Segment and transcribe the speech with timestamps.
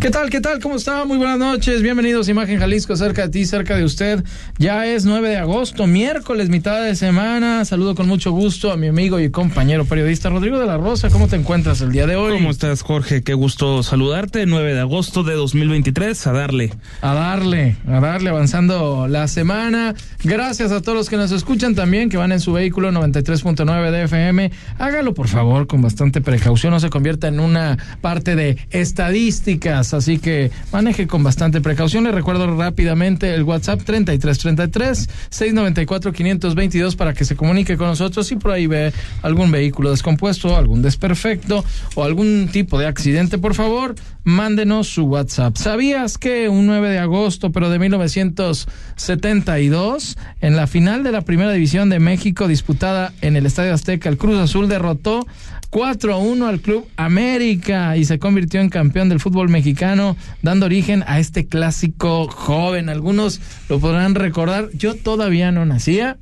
[0.00, 0.30] ¿Qué tal?
[0.30, 0.60] ¿Qué tal?
[0.60, 1.04] ¿Cómo está?
[1.04, 1.82] Muy buenas noches.
[1.82, 4.22] Bienvenidos a Imagen Jalisco, cerca de ti, cerca de usted.
[4.56, 7.64] Ya es 9 de agosto, miércoles, mitad de semana.
[7.64, 11.10] Saludo con mucho gusto a mi amigo y compañero periodista Rodrigo de la Rosa.
[11.10, 12.34] ¿Cómo te encuentras el día de hoy?
[12.34, 13.24] ¿Cómo estás, Jorge?
[13.24, 14.46] Qué gusto saludarte.
[14.46, 16.28] 9 de agosto de 2023.
[16.28, 16.72] A darle.
[17.02, 19.96] A darle, a darle, avanzando la semana.
[20.22, 24.04] Gracias a todos los que nos escuchan también, que van en su vehículo 93.9 de
[24.04, 24.52] FM.
[24.78, 26.72] Hágalo, por favor, con bastante precaución.
[26.72, 32.04] No se convierta en una parte de estadísticas así que maneje con bastante precaución.
[32.04, 38.36] Le recuerdo rápidamente el WhatsApp 3333 694 522 para que se comunique con nosotros si
[38.36, 41.64] por ahí ve algún vehículo descompuesto, algún desperfecto
[41.94, 45.56] o algún tipo de accidente, por favor, mándenos su WhatsApp.
[45.56, 51.52] ¿Sabías que un 9 de agosto, pero de 1972, en la final de la Primera
[51.52, 55.26] División de México disputada en el Estadio Azteca, el Cruz Azul derrotó
[55.70, 60.66] 4 a 1 al Club América y se convirtió en campeón del fútbol mexicano, dando
[60.66, 62.88] origen a este clásico joven.
[62.88, 64.70] Algunos lo podrán recordar.
[64.72, 66.16] Yo todavía no nacía,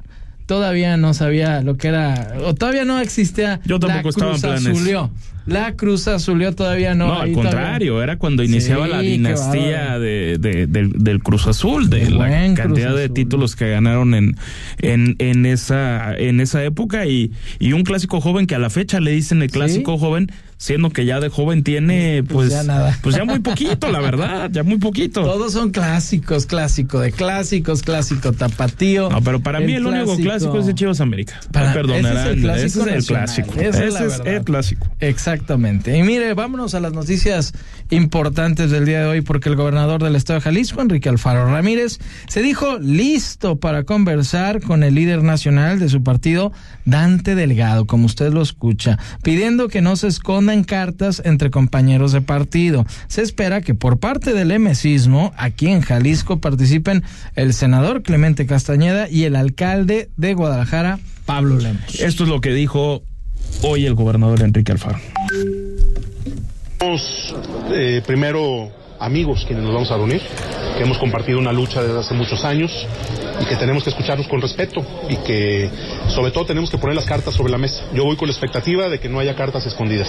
[0.47, 3.61] todavía no sabía lo que era, o todavía no existía.
[3.65, 4.65] Yo tampoco estaba en planes.
[5.47, 7.07] La Cruz Azulió todavía no.
[7.07, 12.95] No, al contrario, era cuando iniciaba la dinastía de, del, Cruz Azul, de la cantidad
[12.95, 14.37] de títulos que ganaron en,
[14.79, 19.01] en, en, esa, en esa época y, y un clásico joven que a la fecha
[19.01, 22.99] le dicen el clásico joven siendo que ya de joven tiene pues, pues ya nada.
[23.03, 25.23] Pues ya muy poquito, la verdad, ya muy poquito.
[25.23, 29.11] Todos son clásicos, clásico de clásicos, clásico tapatío.
[29.11, 31.39] No, pero para mí el único clásico es de Chivas América.
[31.53, 33.61] Para, perdonarán, ese es el clásico.
[33.61, 34.87] Ese es el clásico.
[35.37, 35.97] Exactamente.
[35.97, 37.53] Y mire, vámonos a las noticias
[37.91, 41.99] importantes del día de hoy porque el gobernador del estado de Jalisco, Enrique Alfaro Ramírez,
[42.27, 46.53] se dijo listo para conversar con el líder nacional de su partido,
[46.87, 52.13] Dante Delgado, como usted lo escucha, pidiendo que no se esconda en cartas entre compañeros
[52.13, 52.87] de partido.
[53.09, 57.05] Se espera que por parte del MCismo, aquí en Jalisco, participen
[57.35, 62.01] el senador Clemente Castañeda y el alcalde de Guadalajara, Pablo Lemos.
[62.01, 63.03] Esto es lo que dijo
[63.63, 64.99] hoy el gobernador Enrique Alfaro.
[67.73, 70.23] Eh, primero amigos quienes nos vamos a reunir,
[70.77, 72.87] que hemos compartido una lucha desde hace muchos años
[73.41, 75.69] y que tenemos que escucharnos con respeto y que
[76.09, 77.83] sobre todo tenemos que poner las cartas sobre la mesa.
[77.95, 80.09] Yo voy con la expectativa de que no haya cartas escondidas,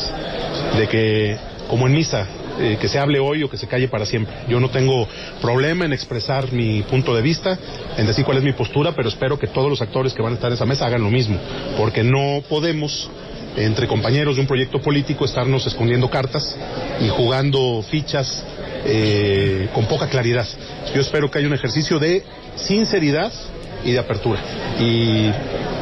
[0.77, 1.37] de que
[1.69, 2.25] como en misa,
[2.59, 4.33] eh, que se hable hoy o que se calle para siempre.
[4.47, 5.07] Yo no tengo
[5.41, 7.57] problema en expresar mi punto de vista,
[7.97, 10.35] en decir cuál es mi postura, pero espero que todos los actores que van a
[10.35, 11.37] estar en esa mesa hagan lo mismo,
[11.77, 13.09] porque no podemos
[13.57, 16.55] entre compañeros de un proyecto político estarnos escondiendo cartas
[17.01, 18.43] y jugando fichas
[18.85, 20.47] eh, con poca claridad.
[20.93, 22.23] Yo espero que haya un ejercicio de
[22.55, 23.31] sinceridad
[23.83, 24.39] y de apertura.
[24.79, 25.31] Y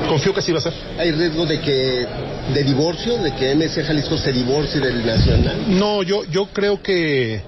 [0.07, 0.73] confío que así va a ser.
[0.97, 2.07] ¿Hay riesgo de que
[2.53, 5.65] de divorcio, de que MC Jalisco se divorcie del Nacional?
[5.67, 7.41] No, yo, yo creo que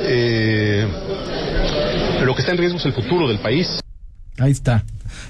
[0.00, 0.86] eh,
[2.22, 3.80] lo que está en riesgo es el futuro del país.
[4.38, 4.84] Ahí está.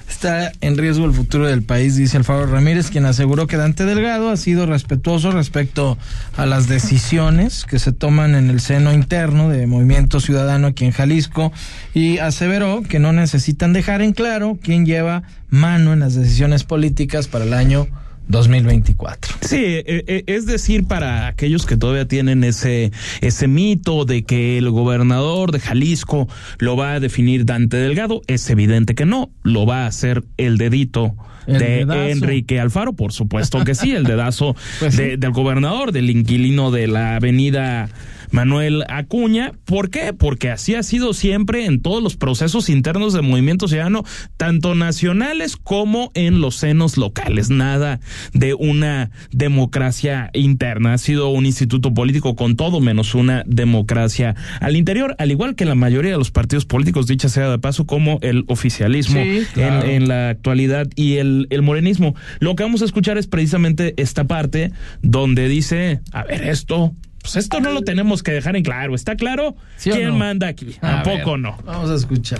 [0.09, 4.29] Está en riesgo el futuro del país, dice Alfaro Ramírez, quien aseguró que Dante Delgado
[4.29, 5.97] ha sido respetuoso respecto
[6.35, 10.91] a las decisiones que se toman en el seno interno de Movimiento Ciudadano aquí en
[10.91, 11.51] Jalisco
[11.93, 17.27] y aseveró que no necesitan dejar en claro quién lleva mano en las decisiones políticas
[17.27, 17.87] para el año
[18.27, 19.37] 2024.
[19.41, 24.57] Sí, e, e, es decir, para aquellos que todavía tienen ese, ese mito de que
[24.57, 26.27] el gobernador de Jalisco
[26.59, 30.57] lo va a definir Dante Delgado, es evidente que no, lo va a hacer el
[30.57, 31.15] dedito
[31.47, 36.87] de Enrique Alfaro, por supuesto que sí, el dedazo pues del gobernador, del inquilino de
[36.87, 37.89] la avenida
[38.31, 39.53] Manuel Acuña.
[39.65, 40.13] ¿Por qué?
[40.13, 44.03] Porque así ha sido siempre en todos los procesos internos de Movimiento Ciudadano,
[44.37, 47.49] tanto nacionales como en los senos locales.
[47.49, 47.99] Nada
[48.33, 50.93] de una democracia interna.
[50.93, 55.65] Ha sido un instituto político con todo menos una democracia al interior, al igual que
[55.65, 60.29] la mayoría de los partidos políticos, dicha sea de paso, como el oficialismo en, la
[60.29, 62.15] actualidad y el, el morenismo.
[62.39, 64.71] Lo que vamos a escuchar es precisamente esta parte
[65.01, 66.93] donde dice, a ver, esto
[67.33, 68.95] pues esto no lo tenemos que dejar en claro.
[68.95, 69.55] ¿Está claro?
[69.81, 70.77] ¿Quién manda aquí?
[70.79, 71.57] Tampoco no.
[71.65, 72.39] Vamos a escuchar.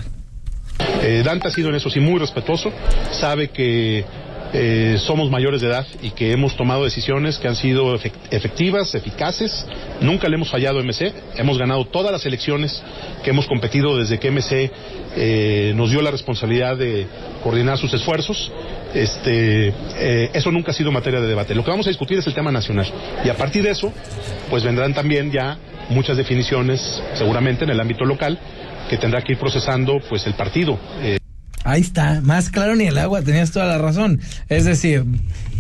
[1.02, 2.72] Eh, Dante ha sido en eso sí muy respetuoso.
[3.20, 4.06] Sabe que
[4.54, 7.96] eh, somos mayores de edad y que hemos tomado decisiones que han sido
[8.32, 9.66] efectivas, eficaces.
[10.00, 11.14] Nunca le hemos fallado a MC.
[11.36, 12.82] Hemos ganado todas las elecciones
[13.24, 14.72] que hemos competido desde que MC
[15.16, 17.08] eh, nos dio la responsabilidad de
[17.44, 18.52] coordinar sus esfuerzos.
[18.94, 21.54] Este, eh, eso nunca ha sido materia de debate.
[21.54, 22.88] Lo que vamos a discutir es el tema nacional.
[23.26, 23.92] Y a partir de eso,
[24.50, 25.58] pues vendrán también ya
[25.90, 28.40] muchas definiciones, seguramente en el ámbito local,
[28.90, 30.80] que tendrá que ir procesando pues el partido.
[31.68, 34.22] Ahí está, más claro ni el agua, tenías toda la razón.
[34.48, 35.04] Es decir,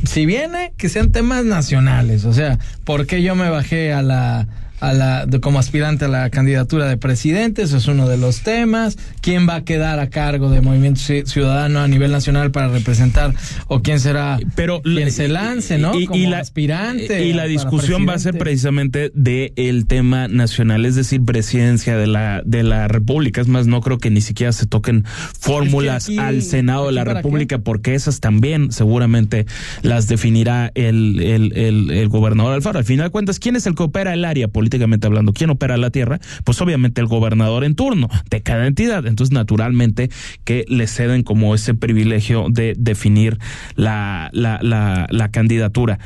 [0.05, 4.47] si viene, que sean temas nacionales, o sea, ¿por qué yo me bajé a la
[4.79, 8.97] a la, como aspirante a la candidatura de presidente, eso es uno de los temas.
[9.21, 13.33] ¿Quién va a quedar a cargo de Movimiento Ciudadano a nivel nacional para representar
[13.67, 15.99] o quién será Pero, quien se lance, ¿no?
[15.99, 17.25] Y, como la, aspirante.
[17.25, 22.07] Y la discusión va a ser precisamente de el tema nacional, es decir, presidencia de
[22.07, 23.41] la de la República.
[23.41, 27.57] Es más, no creo que ni siquiera se toquen fórmulas al Senado de la República,
[27.59, 29.45] porque esas también seguramente
[29.81, 32.79] las definirá el, el, el, el gobernador Alfaro.
[32.79, 34.66] Al final de cuentas, ¿quién es el que opera el área política?
[34.67, 36.19] Políticamente hablando, ¿quién opera la tierra?
[36.43, 39.07] Pues obviamente el gobernador en turno de cada entidad.
[39.07, 40.09] Entonces, naturalmente
[40.43, 43.37] que le ceden como ese privilegio de definir
[43.75, 45.99] la, la, la, candidatura.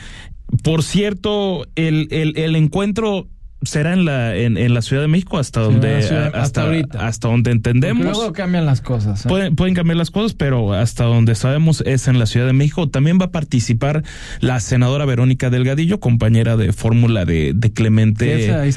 [0.63, 3.27] Por cierto, el, el encuentro
[3.63, 7.51] será en la en, en, la Ciudad de México hasta donde hasta, hasta, hasta, donde
[7.51, 8.03] entendemos.
[8.03, 9.29] Luego cambian las cosas ¿eh?
[9.29, 12.89] pueden, pueden cambiar las cosas pero hasta donde sabemos es en la Ciudad de México.
[12.89, 14.03] También va a participar
[14.39, 18.71] la senadora Verónica Delgadillo compañera de fórmula de, de Clemente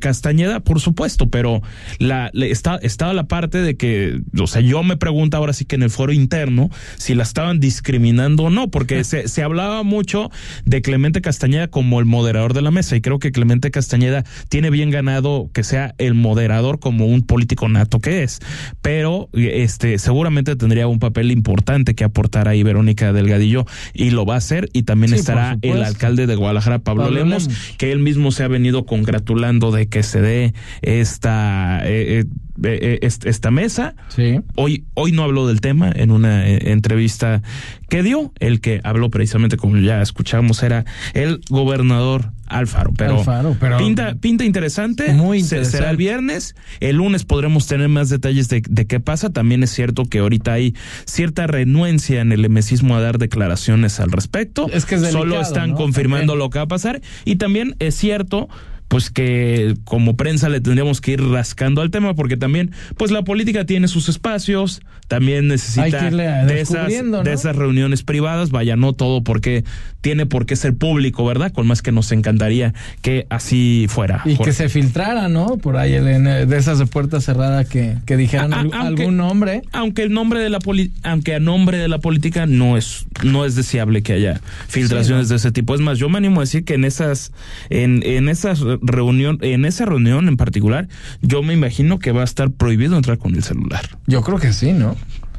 [0.00, 1.62] Castañeda por supuesto pero
[1.98, 5.76] la, está estaba la parte de que o sea yo me pregunto ahora sí que
[5.76, 10.30] en el foro interno si la estaban discriminando o no porque se, se hablaba mucho
[10.64, 14.05] de Clemente Castañeda como el moderador de la mesa y creo que Clemente Castañeda
[14.48, 18.40] tiene bien ganado que sea el moderador como un político nato que es,
[18.82, 24.34] pero este seguramente tendría un papel importante que aportar ahí Verónica Delgadillo y lo va
[24.34, 27.48] a hacer y también estará el alcalde de Guadalajara Pablo, Lemos,
[27.78, 32.24] que él mismo se ha venido congratulando de que se dé esta eh, eh,
[32.62, 33.94] eh, esta mesa.
[34.08, 34.40] Sí.
[34.54, 37.42] Hoy, hoy no habló del tema en una entrevista
[37.88, 38.32] que dio.
[38.40, 42.92] El que habló precisamente, como ya escuchamos, era el gobernador Alfaro.
[42.96, 43.24] Pero,
[43.58, 45.12] pero pinta, pinta interesante.
[45.12, 45.78] Muy interesante.
[45.78, 46.54] Será el viernes.
[46.80, 49.30] El lunes podremos tener más detalles de, de, qué pasa.
[49.30, 54.12] También es cierto que ahorita hay cierta renuencia en el emesismo a dar declaraciones al
[54.12, 54.68] respecto.
[54.72, 57.00] Es que Solo están confirmando lo que va a pasar.
[57.24, 58.48] Y también es cierto
[58.88, 63.22] pues que como prensa le tendríamos que ir rascando al tema porque también pues la
[63.22, 69.22] política tiene sus espacios, también necesita de esas de esas reuniones privadas, vaya, no todo
[69.22, 69.64] porque
[70.00, 71.52] tiene por qué ser público, ¿verdad?
[71.52, 74.22] Con más que nos encantaría que así fuera.
[74.24, 75.58] Y que se filtrara, ¿no?
[75.58, 79.62] Por ahí de esas de puerta cerrada que, que dijeran algún nombre.
[79.72, 80.58] Aunque el nombre de la
[81.02, 85.36] aunque a nombre de la política no es no es deseable que haya filtraciones de
[85.36, 85.74] ese tipo.
[85.74, 87.32] Es más, yo me animo a decir que en esas
[87.70, 90.88] en en esas reunión, en esa reunión en particular,
[91.22, 93.82] yo me imagino que va a estar prohibido entrar con el celular.
[94.06, 94.96] Yo creo que sí, ¿no?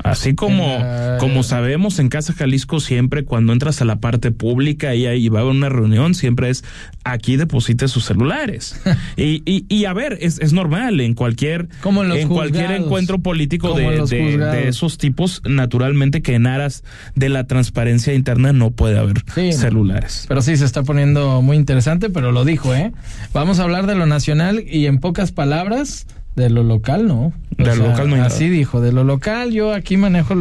[0.09, 0.79] Así como,
[1.19, 5.41] como sabemos en Casa Jalisco siempre cuando entras a la parte pública y ahí va
[5.41, 6.63] a una reunión, siempre es
[7.03, 8.79] aquí deposite sus celulares.
[9.17, 14.05] y, y, y, a ver, es, es normal en cualquier, en, cualquier encuentro político de,
[14.05, 16.83] de, esos tipos, naturalmente que en aras
[17.15, 20.25] de la transparencia interna no puede haber celulares.
[20.27, 22.91] Pero sí se está poniendo muy interesante, pero lo dijo, ¿eh?
[23.33, 26.07] Vamos a hablar de lo nacional y en pocas palabras
[26.37, 27.33] de lo local, no.
[27.57, 30.35] De lo local no hay Así dijo, de lo local yo aquí manejo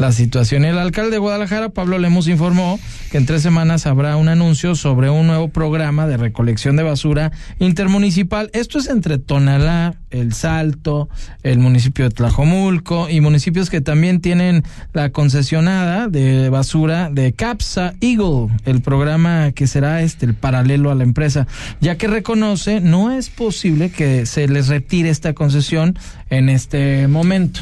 [0.00, 0.64] la situación.
[0.64, 5.10] El alcalde de Guadalajara, Pablo Lemos, informó que en tres semanas habrá un anuncio sobre
[5.10, 8.50] un nuevo programa de recolección de basura intermunicipal.
[8.54, 11.10] Esto es entre Tonalá, El Salto,
[11.42, 17.92] el municipio de Tlajomulco y municipios que también tienen la concesionada de basura de Capsa
[18.00, 21.46] Eagle, el programa que será este el paralelo a la empresa,
[21.80, 25.98] ya que reconoce no es posible que se les retire esta concesión
[26.30, 27.60] en este momento.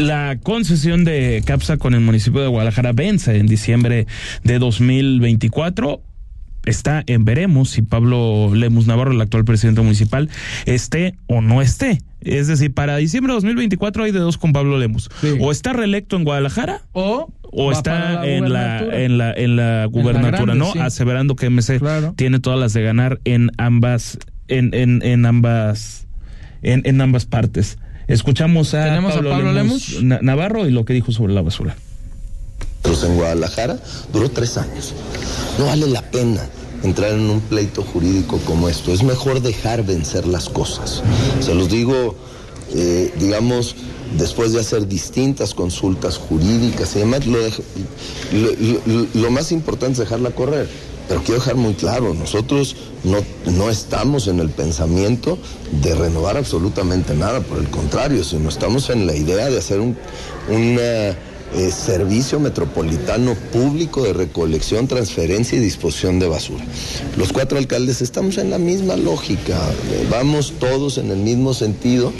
[0.00, 4.06] La concesión de CAPSA con el municipio de Guadalajara vence en diciembre
[4.42, 6.00] de 2024
[6.64, 10.30] está en veremos si Pablo Lemus Navarro, el actual presidente municipal,
[10.64, 11.98] esté o no esté.
[12.22, 15.10] Es decir, para diciembre de 2024 hay de dos con Pablo Lemus.
[15.38, 20.54] O está reelecto en Guadalajara o, o está en la, en la en la gubernatura,
[20.54, 20.72] ¿no?
[20.80, 21.78] Aseverando que MC
[22.16, 26.06] tiene todas las de ganar en ambas en, en, en ambas
[26.62, 27.76] en, en ambas partes.
[28.12, 28.84] Escuchamos a,
[29.30, 31.76] Pablo, Lemus, Navarro y lo que dijo sobre la basura.
[33.04, 33.78] En Guadalajara
[34.12, 34.94] duró tres años.
[35.58, 36.42] No vale la pena
[36.82, 38.92] entrar en un pleito jurídico como esto.
[38.92, 41.02] Es mejor dejar vencer las cosas.
[41.40, 42.16] Se los digo
[42.74, 43.74] eh, digamos,
[44.16, 47.62] después de hacer distintas consultas jurídicas y demás, lo, dej-
[48.32, 50.68] lo- lo- lo más importante es dejarla correr.
[51.10, 53.18] Pero quiero dejar muy claro, nosotros no,
[53.50, 55.40] no estamos en el pensamiento
[55.82, 59.96] de renovar absolutamente nada, por el contrario, sino estamos en la idea de hacer un,
[60.48, 61.16] eh,
[61.56, 66.64] eh, servicio metropolitano público de recolección, transferencia y disposición de basura.
[67.16, 69.58] Los cuatro alcaldes estamos en la misma lógica,
[70.12, 72.12] vamos todos en el mismo sentido.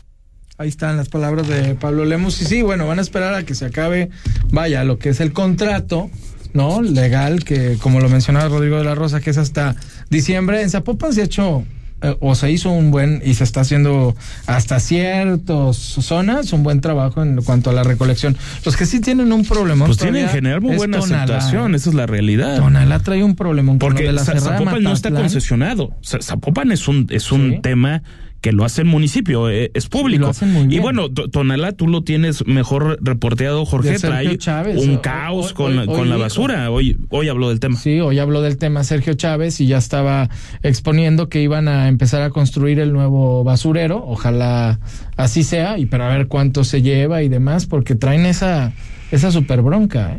[0.59, 2.43] Ahí están las palabras de Pablo Lemos.
[2.43, 4.11] Y sí, bueno, van a esperar a que se acabe,
[4.51, 6.11] vaya, lo que es el contrato,
[6.55, 6.83] ¿no?
[6.83, 9.77] Legal, que como lo mencionaba Rodrigo de la Rosa, que es hasta
[10.11, 10.63] diciembre.
[10.63, 11.65] En Zapopan se ha hecho,
[12.03, 14.15] eh, o se hizo un buen, y se está haciendo
[14.47, 18.37] hasta ciertas zonas, un buen trabajo en cuanto a la recolección.
[18.65, 19.87] Los que sí tienen un problema.
[19.87, 22.57] Pues tienen en general muy buena aceptación, esa es la realidad.
[22.59, 25.91] Tonalá trae un problema con lo Porque de la Zapopan no está concesionado.
[26.03, 27.61] Za- Zapopan es un, es un Sí.
[27.63, 28.03] tema
[28.41, 30.25] que lo hace el municipio, eh, es público.
[30.25, 30.83] lo hacen muy y bien.
[30.83, 33.99] bueno, To- Tonalá tú lo tienes mejor reporteado, Jorge.
[33.99, 34.79] Trae Chávez.
[34.79, 36.25] un caos hoy- con, la- hoy con la dijo.
[36.25, 36.71] basura.
[36.71, 37.77] Hoy, hoy habló del tema.
[37.77, 40.31] Sí, hoy habló del tema Sergio Chávez y ya estaba
[40.63, 44.03] exponiendo que iban a empezar a construir el nuevo basurero.
[44.07, 44.79] Ojalá
[45.17, 48.73] así sea, y para ver cuánto se lleva y demás, porque traen esa,
[49.11, 50.19] esa super bronca.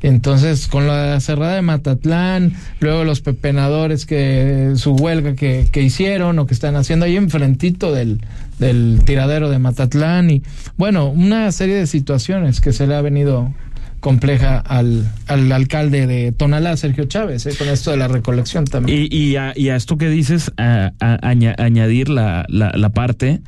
[0.00, 6.38] Entonces, con la cerrada de Matatlán, luego los pepenadores que su huelga que, que hicieron
[6.40, 8.20] o que están haciendo ahí enfrentito del,
[8.58, 10.42] del tiradero de Matatlán y
[10.76, 13.54] bueno, una serie de situaciones que se le ha venido
[14.00, 17.52] compleja al, al alcalde de Tonalá, Sergio Chávez, ¿eh?
[17.56, 19.06] con esto de la recolección también.
[19.08, 23.40] Y, y, a, y a esto que dices, a- a- aña- añadir la, la parte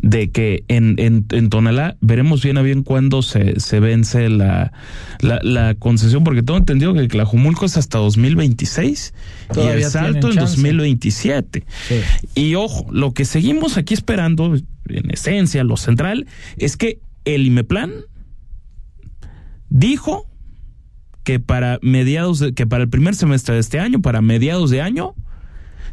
[0.00, 4.72] de que en, en, en Tonalá veremos bien a bien cuándo se, se vence la,
[5.20, 9.12] la, la concesión, porque tengo entendido que el Tlajumulco es hasta 2026
[9.56, 10.56] y el Salto en chance.
[10.56, 11.64] 2027.
[11.88, 12.00] Sí.
[12.34, 14.54] Y ojo, lo que seguimos aquí esperando,
[14.88, 17.92] en esencia, lo central, es que el IMEPLAN
[19.68, 20.26] dijo
[21.24, 24.80] que para mediados, de- que para el primer semestre de este año, para mediados de
[24.82, 25.14] año,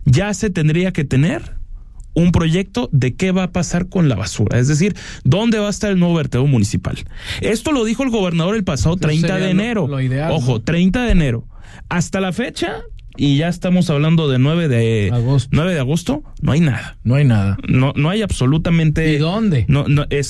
[0.06, 1.59] ya se tendría que tener
[2.20, 5.70] un proyecto de qué va a pasar con la basura, es decir, dónde va a
[5.70, 6.98] estar el nuevo vertedero municipal.
[7.42, 9.88] Esto lo dijo el gobernador el pasado Esto 30 sería de lo- enero.
[9.88, 10.62] lo ideal, Ojo, ¿no?
[10.62, 11.46] 30 de enero.
[11.88, 12.82] Hasta la fecha,
[13.20, 15.50] y ya estamos hablando de 9 de Agosto.
[15.52, 16.98] 9 de agosto, no hay nada.
[17.04, 17.58] No hay nada.
[17.68, 19.14] No, no hay absolutamente.
[19.14, 19.66] ¿Y dónde?
[19.68, 20.06] No, no.
[20.10, 20.22] Eh,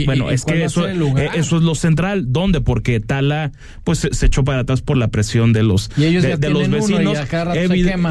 [0.00, 2.26] ¿Y- bueno, y es que eso, eh, eso es lo central.
[2.32, 2.60] ¿Dónde?
[2.60, 3.52] Porque Tala,
[3.84, 6.66] pues se, se echó para atrás por la presión de los, Y ellos de, los
[6.68, 7.18] y vecinos.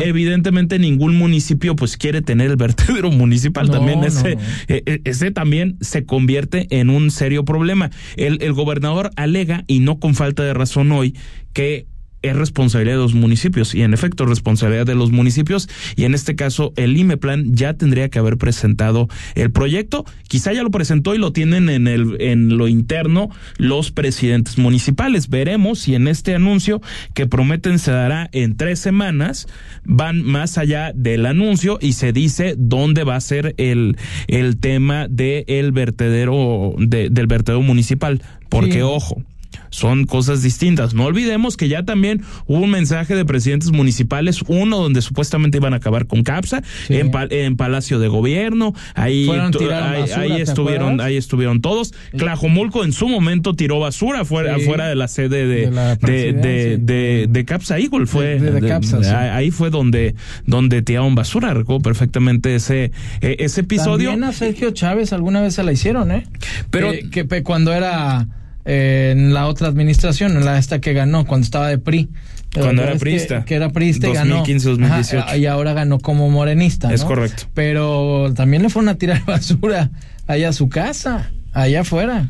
[0.03, 3.67] evidentemente, ningún municipio, pues quiere tener el vertedero municipal.
[3.67, 4.41] No, también ese, no.
[4.67, 7.89] eh, ese también se convierte en un serio problema.
[8.15, 11.15] El, el gobernador alega, y no con falta de razón hoy,
[11.53, 11.85] que
[12.21, 16.35] es responsabilidad de los municipios y en efecto responsabilidad de los municipios y en este
[16.35, 21.17] caso el IMEPLAN ya tendría que haber presentado el proyecto, quizá ya lo presentó y
[21.19, 25.29] lo tienen en el en lo interno los presidentes municipales.
[25.29, 26.81] Veremos si en este anuncio
[27.13, 29.47] que prometen se dará en tres semanas
[29.83, 33.95] van más allá del anuncio y se dice dónde va a ser el
[34.27, 38.81] el tema de el vertedero de- del vertedero municipal, porque Sí.
[38.81, 39.21] ojo
[39.69, 40.93] son cosas distintas.
[40.93, 45.73] No olvidemos que ya también hubo un mensaje de presidentes municipales, uno donde supuestamente iban
[45.73, 46.95] a acabar con CAPSA, Sí.
[46.97, 51.05] en, pa- en Palacio de Gobierno, ahí, ahí, basura, ahí ¿te estuvieron, acuerdas?
[51.07, 51.93] ahí estuvieron todos.
[52.15, 54.65] Tlajomulco en su momento tiró basura fuera, Sí.
[54.65, 55.69] fuera de la sede de,
[56.01, 59.09] De de, CAPSA Eagle fue CAPSA, sí.
[59.09, 64.09] ahí fue donde, donde tiraron basura, recuerdo perfectamente ese, eh, ese episodio.
[64.11, 66.25] También a Sergio Chávez alguna vez se la hicieron, ¿eh?
[66.69, 68.27] Pero- Que, cuando era
[68.67, 72.09] eh, en la otra administración, en la esta que ganó, cuando estaba de PRI.
[72.53, 73.45] Cuando era Es que- priista.
[73.45, 74.35] Que, era priista y ganó.
[74.37, 75.23] 2015, 2018.
[75.25, 76.93] Ajá, y ahora ganó como morenista.
[76.93, 77.07] Es ¿no?
[77.07, 77.43] correcto.
[77.53, 79.89] Pero también le fueron a tirar basura
[80.27, 82.29] allá a su casa, allá afuera.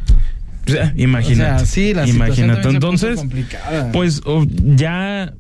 [0.67, 1.51] O sea, imagínate.
[1.56, 2.67] O sea, sí, la imagínate.
[2.70, 3.20] Entonces,
[3.94, 5.34] pues o- ya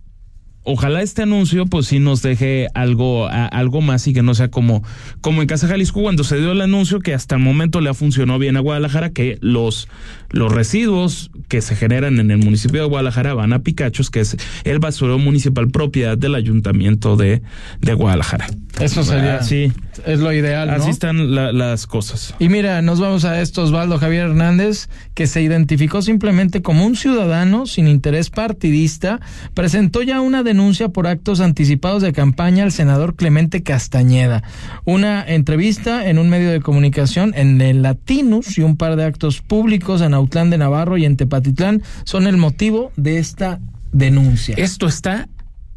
[0.69, 4.49] ojalá este anuncio pues sí nos deje algo a- algo más y que no sea
[4.49, 4.83] como
[5.21, 7.93] como en Casa Jalisco cuando se dio el anuncio que hasta el momento le ha
[7.93, 9.87] funcionado bien a Guadalajara que los
[10.29, 14.35] los residuos que se generan en el municipio de Guadalajara van a Picachos que es
[14.65, 17.41] el basurero municipal propiedad del ayuntamiento de,
[17.79, 18.47] de Guadalajara.
[18.81, 19.37] Eso sería.
[19.37, 19.71] Así,
[20.05, 20.73] Es lo ideal, ¿no?
[20.75, 22.35] así están la- las cosas.
[22.39, 26.95] Y mira, nos vamos a esto, Osvaldo Javier Hernández, que se identificó simplemente como un
[26.97, 29.19] ciudadano sin interés partidista,
[29.53, 30.56] presentó ya una denuncia
[30.91, 34.43] por actos anticipados de campaña al senador Clemente Castañeda.
[34.85, 39.41] Una entrevista en un medio de comunicación en el Latinus y un par de actos
[39.41, 43.59] públicos en Autlán de Navarro y en Tepatitlán son el motivo de esta
[43.91, 44.55] denuncia.
[44.57, 45.29] Esto está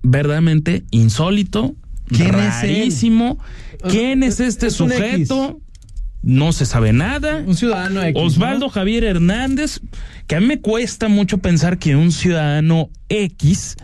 [0.03, 1.75] verdaderamente insólito,
[2.09, 3.39] ¿Quién es rarísimo.
[3.89, 5.61] ¿Quién es este Es un sujeto?
[6.23, 7.39] No se sabe nada.
[7.47, 8.23] Un ciudadano X.
[8.23, 8.71] Osvaldo ¿no?
[8.71, 9.81] Javier Hernández,
[10.27, 13.77] que a mí me cuesta mucho pensar que un ciudadano X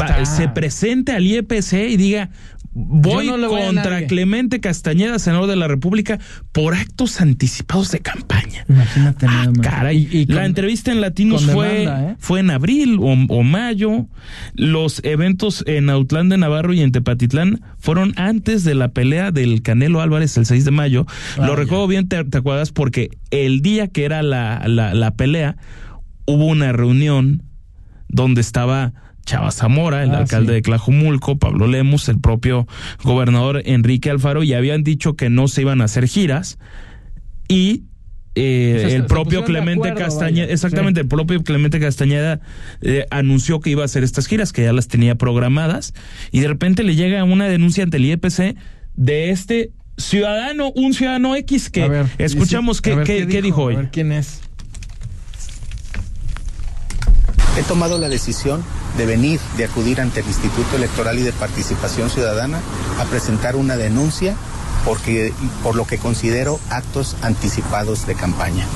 [0.00, 2.30] va- se presente al IEPC y diga
[2.74, 4.06] voy no contra nadie".
[4.06, 6.18] Clemente Castañeda, senador de la República,
[6.52, 8.64] por actos anticipados de campaña.
[8.68, 9.58] Imagínate nada más.
[9.66, 12.16] Caray, Y- y la con- entrevista en Latinos fue, ¿eh?
[12.18, 14.06] fue en abril o, o mayo.
[14.54, 19.62] Los eventos en Autlán de Navarro y en Tepatitlán fueron antes de la pelea del
[19.62, 21.06] Canelo Álvarez el 6 de mayo.
[21.38, 25.10] Ah, Lo recuerdo bien, te, te acuerdas, porque el día que era la, la, la
[25.14, 25.56] pelea,
[26.26, 27.42] hubo una reunión
[28.08, 28.92] donde estaba
[29.24, 30.54] Chava Zamora, el Ah, alcalde sí.
[30.54, 32.66] de Tlajumulco, Pablo Lemus, el propio
[33.04, 36.58] gobernador Enrique Alfaro, y habían dicho que no se iban a hacer giras.
[37.48, 37.84] Y
[38.34, 40.52] eh, O sea, se- el propio Clemente acuerdo, Castañeda, vaya.
[40.54, 42.40] exactamente, el propio Clemente Castañeda
[42.80, 45.92] eh, anunció que iba a hacer estas giras, que ya las tenía programadas,
[46.30, 48.56] y de repente le llega una denuncia ante el IEPC
[48.96, 53.74] de este ciudadano, un ciudadano X que ver, escuchamos qué, qué- qué dijo hoy.
[53.74, 54.40] A ver quién es.
[57.56, 58.64] He tomado la decisión
[58.96, 62.60] de venir, de acudir ante el Instituto Electoral y de Participación Ciudadana
[62.98, 64.34] a presentar una denuncia
[64.86, 65.32] porque,
[65.62, 68.66] por lo que considero actos anticipados de campaña.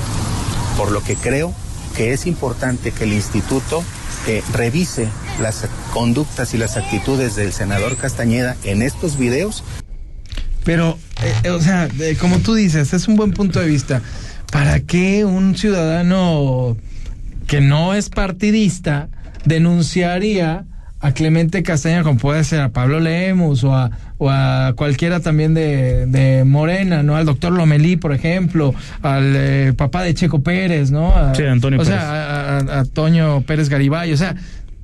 [0.77, 1.53] Por lo que creo
[1.95, 3.83] que es importante que el instituto
[4.27, 5.07] eh, revise
[5.41, 9.63] las conductas y las actitudes del senador Castañeda en estos videos
[10.63, 10.99] Pero,
[11.43, 14.01] eh, o sea, eh, como tú dices, es un buen punto de vista.
[14.51, 16.77] ¿Para qué un ciudadano
[17.47, 19.09] que no es partidista
[19.45, 20.65] denunciaría
[20.99, 25.53] a Clemente Castaña, como puede ser a Pablo Lemus o a, o a cualquiera también
[25.53, 27.15] de, de Morena, ¿no?
[27.15, 28.73] Al doctor Lomelí, por ejemplo,
[29.03, 31.15] al eh, papá de Checo Pérez, ¿no?
[31.15, 31.99] A- Sí, Antonio O Pérez.
[31.99, 34.35] sea, a, a- a Toño Pérez Garibay, o sea.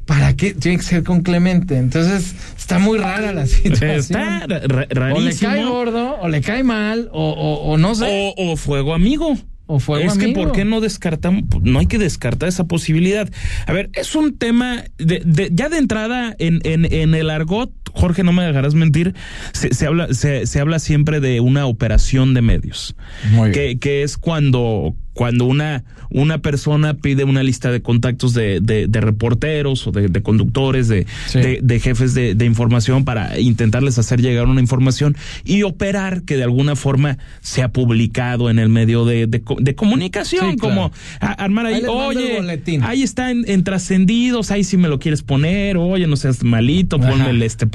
[0.05, 1.77] ¿Para qué tiene que ser con Clemente?
[1.77, 3.89] Entonces, está muy rara la situación.
[3.91, 5.50] Está ra- ra- O le rarísimo.
[5.50, 8.34] cae gordo, o le cae mal, o, o, o no sé.
[8.38, 9.38] O, o fuego amigo.
[9.74, 10.27] O fuego es que.
[10.30, 11.46] ¿por qué no descartamos?
[11.63, 13.27] No hay que descartar esa posibilidad.
[13.65, 17.72] A ver, es un tema de, de- ya de entrada en, en, en el argot,
[17.93, 19.13] Jorge, no me dejarás mentir,
[19.53, 22.95] se, se habla, se, se habla siempre de una operación de medios.
[23.31, 28.59] Muy que, que es cuando, cuando una, una persona pide una lista de contactos de,
[28.62, 31.39] de, de reporteros o de, de conductores, de, Sí.
[31.39, 35.15] de, de jefes de, información para intentarles hacer llegar una información
[35.46, 39.75] y operar que de alguna forma sea publicado en el medio de, de, co- de
[39.75, 40.75] comunicación, Sí, claro.
[40.75, 42.83] como a- armar ahí, oye, boletín".
[42.83, 46.98] ahí está en, en trascendidos, ahí si me lo quieres poner, oye, no seas malito,
[46.98, 47.09] Ajá.
[47.11, 47.65] ponme el este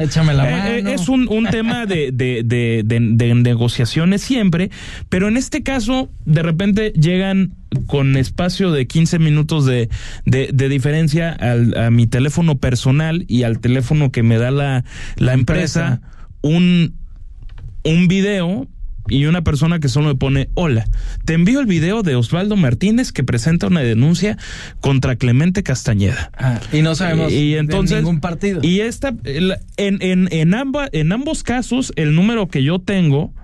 [0.00, 0.94] Échame la Eh, eh, mano.
[0.94, 4.70] es un, un tema de, de, de, de, negociaciones siempre,
[5.08, 7.54] pero en este caso, de repente llegan
[7.86, 9.88] con espacio de 15 minutos de,
[10.24, 14.84] de, de diferencia al, a mi teléfono personal y al teléfono que me da la,
[15.16, 16.00] la empresa,
[16.42, 16.94] un,
[17.84, 18.68] un video
[19.10, 20.86] y una persona que solo me pone, hola,
[21.24, 24.38] te envío el video de Osvaldo Martínez que presenta una denuncia
[24.80, 26.30] contra Clemente Castañeda.
[26.38, 28.60] Ah, y no sabemos Y entonces, de ningún partido.
[28.62, 33.34] Y esta, en, en, en, amba- en ambos casos, el número que yo tengo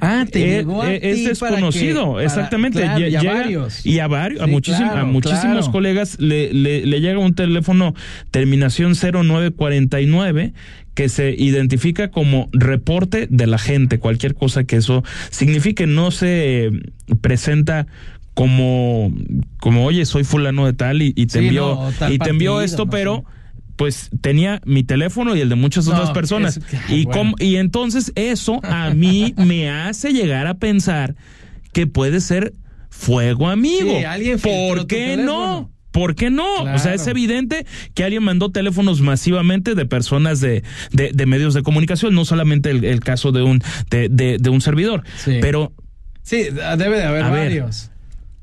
[0.00, 2.80] ah, te eh, llegó a eh, es ti para desconocido, para- exactamente.
[2.80, 3.84] claro, y a varios.
[3.86, 5.72] Y a varios, a, muchísim- claro, a muchísimos claro.
[5.72, 7.94] colegas le, le, le llega un teléfono
[8.30, 10.52] terminación 0949
[10.94, 16.70] que se identifica como reporte de la gente, cualquier cosa que eso signifique, no se
[17.20, 17.86] presenta
[18.34, 19.12] como,
[19.58, 22.60] como oye, soy fulano de tal y, y te Sí, envió, no, y te envió
[22.60, 23.36] esto, no pero sé.
[23.76, 26.56] Pues tenía mi teléfono y el de muchas No, otras personas.
[26.56, 27.20] es- y, bueno.
[27.20, 31.14] com- y entonces eso a mí me hace llegar a pensar
[31.72, 32.54] que puede ser
[32.90, 33.90] fuego amigo.
[33.98, 35.70] Sí, alguien ¿Por qué no?
[35.90, 36.62] ¿Por qué no?
[36.74, 40.62] O sea, es evidente que alguien mandó teléfonos masivamente de personas de,
[40.92, 44.60] de, de medios de comunicación, no solamente el, el caso de un, de, de, un
[44.60, 45.04] servidor.
[45.16, 45.38] Sí.
[45.40, 45.72] Pero
[46.22, 46.42] Sí,
[46.76, 47.32] debe de haber ver.
[47.32, 47.90] varios.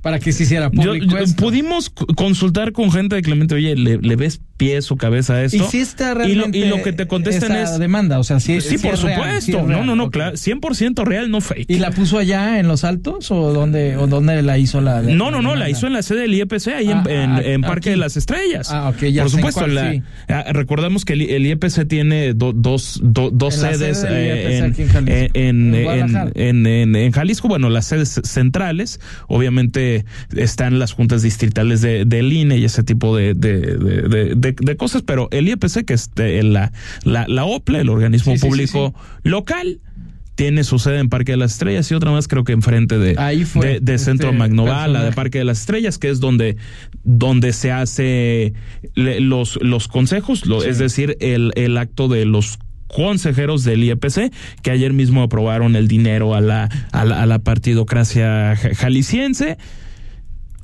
[0.02, 4.16] Para que se hiciera público yo- pudimos consultar con gente de Clemente, oye, ¿le, le
[4.16, 5.70] ves pies o cabeza a y esto?
[5.70, 7.80] si está y, lo, realmente y lo que te contestan esa es...
[7.80, 9.42] demanda, o sea, sí, Sí, sí por es real, supuesto.
[9.46, 10.14] sí es no, real, no, no, ok.
[10.14, 10.36] claro.
[10.36, 11.66] 100% real, no fake.
[11.70, 15.32] ¿Y la puso allá en Los Altos o dónde, o dónde la hizo la No,
[15.32, 17.62] no, no, la hizo en la sede del IEPC, ahí en- Ah, en, ah, en
[17.62, 17.90] Parque aquí.
[17.92, 18.70] de las Estrellas.
[18.72, 20.02] Ah, ok, ya Por supuesto, cuál, la- sí.
[20.30, 24.14] ah, recordamos que el, el IEPC tiene do- dos, do- dos En la sedes sede
[24.14, 27.48] del eh, en, en en- En en- en- en- en Jalisco.
[27.48, 33.16] Bueno, las sedes centrales, obviamente están las juntas distritales de, del INE y ese tipo
[33.16, 36.72] de, de, de- de- de- de cosas, pero el IEPC, que es de la,
[37.04, 39.80] la, la OPLE, el organismo Sí, sí, sí, público local,
[40.36, 43.16] tiene su sede en Parque de las Estrellas y otra más creo que enfrente de,
[43.20, 45.16] Ahí fue, de, de Centro este Magnovala, de personaje.
[45.16, 46.58] Parque de las Estrellas, que es donde,
[47.04, 48.54] donde se hace
[48.96, 54.32] le- los, los consejos, lo- es decir, el, el acto de los consejeros del IEPC
[54.64, 59.58] que ayer mismo aprobaron el dinero a la, a la, a la partidocracia jalisciense.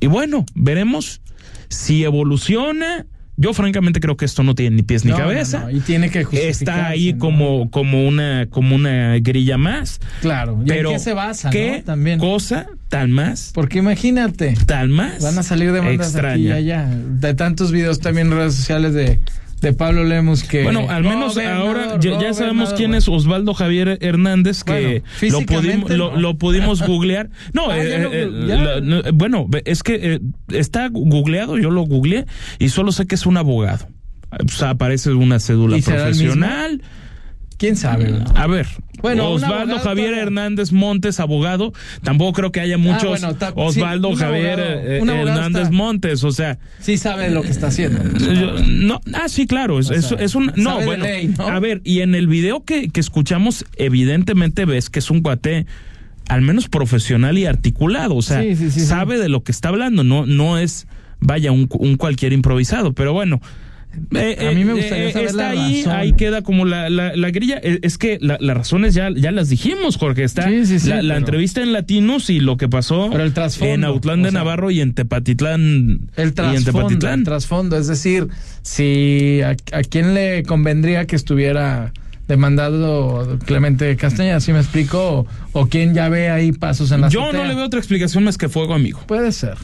[0.00, 1.20] Y bueno, veremos
[1.68, 3.06] si evoluciona.
[3.40, 5.60] Yo francamente creo que esto no tiene ni pies ni No, cabeza.
[5.60, 9.98] no, y tiene que Está ahí como, como una, como una grilla más.
[10.20, 10.60] Claro.
[10.62, 11.84] ¿Y Pero en qué se basa, ¿qué no?
[11.84, 12.18] También.
[12.18, 16.54] cosa tan más, Porque imagínate, tan más van a salir demandas aquí y extraña?
[16.56, 16.86] allá.
[17.18, 19.20] De tantos videos también en redes sociales de,
[19.60, 20.62] de Pablo Lemus que...
[20.62, 25.40] Bueno, al menos Gobernador, ahora ya, ya sabemos quién es Osvaldo Javier Hernández, que Bueno,
[25.40, 26.16] lo, pudimos, lo, no.
[26.20, 27.30] lo pudimos googlear.
[27.52, 31.82] No, Ah, eh, lo- eh, la- no, bueno, es que eh, está googleado, yo lo
[31.82, 32.26] googleé
[32.58, 33.86] y solo sé que es un abogado.
[34.44, 36.82] O sea, aparece una cédula profesional.
[37.60, 38.10] ¿Quién sabe?
[38.10, 38.24] no?
[38.34, 38.66] A ver,
[39.02, 41.72] Bueno, Osvaldo Javier Hernández Montes, abogado.
[42.02, 46.24] Tampoco creo que haya muchos bueno, ta- sí, Osvaldo Javier abogado- eh, Hernández está- Montes.
[46.24, 48.02] O sea, Sí sabe lo que está haciendo.
[48.18, 51.46] yo- no, ah, sí, claro, es, un, no, bueno, ley, ¿no?
[51.48, 55.66] a ver, y en el video que, que escuchamos, evidentemente ves que es un cuate
[56.28, 59.68] al menos profesional y articulado, o sea, Sí, sí, sí, sabe de lo que está
[59.68, 60.86] hablando, no, no es,
[61.20, 63.40] vaya, un, un cualquier improvisado, pero bueno.
[64.14, 65.92] Eh, A mí me eh, gustaría eh, saber está la ahí, razón.
[65.98, 67.56] ahí queda como la, la, la grilla.
[67.58, 70.24] Es que la- las razones ya, ya las dijimos, Jorge.
[70.24, 73.32] Está Sí, sí, sí, la, pero- entrevista en Latinos y lo que pasó Pero el
[73.62, 76.10] en Autlán de o sea, Navarro y en Tepatitlán.
[76.16, 77.18] El trasfondo, Tepatitlán.
[77.20, 78.28] el trasfondo, es decir,
[78.62, 81.92] si a, a quién le convendría que estuviera
[82.28, 85.26] demandado Clemente Castañeda, ¿sí me explico?
[85.52, 87.42] O, o quién ya ve ahí pasos en la Yo azotea.
[87.42, 89.00] no le veo otra explicación más que fuego, amigo.
[89.06, 89.54] Puede ser.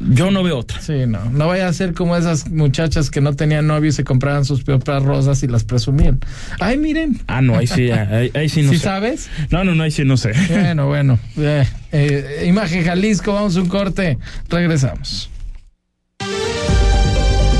[0.00, 0.80] Yo no veo otra.
[0.80, 1.24] Sí, no.
[1.30, 4.62] No vaya a ser como esas muchachas que no tenían novio y se compraban sus
[4.64, 6.20] propias rosas y las presumían.
[6.60, 7.20] Ay, miren.
[7.26, 8.84] Ah, no, ahí sí, ahí, ahí sí no ¿Sí sé.
[8.84, 9.28] sabes?
[9.50, 10.32] No, no, no, ahí sí no sé.
[10.48, 11.18] Bueno, bueno.
[11.36, 14.18] Eh, eh, Imagen Jalisco, vamos a un corte.
[14.48, 15.28] Regresamos.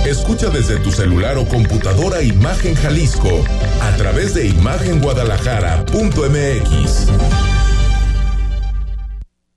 [0.07, 3.45] Escucha desde tu celular o computadora Imagen Jalisco
[3.81, 7.42] a través de imagenguadalajara.mx.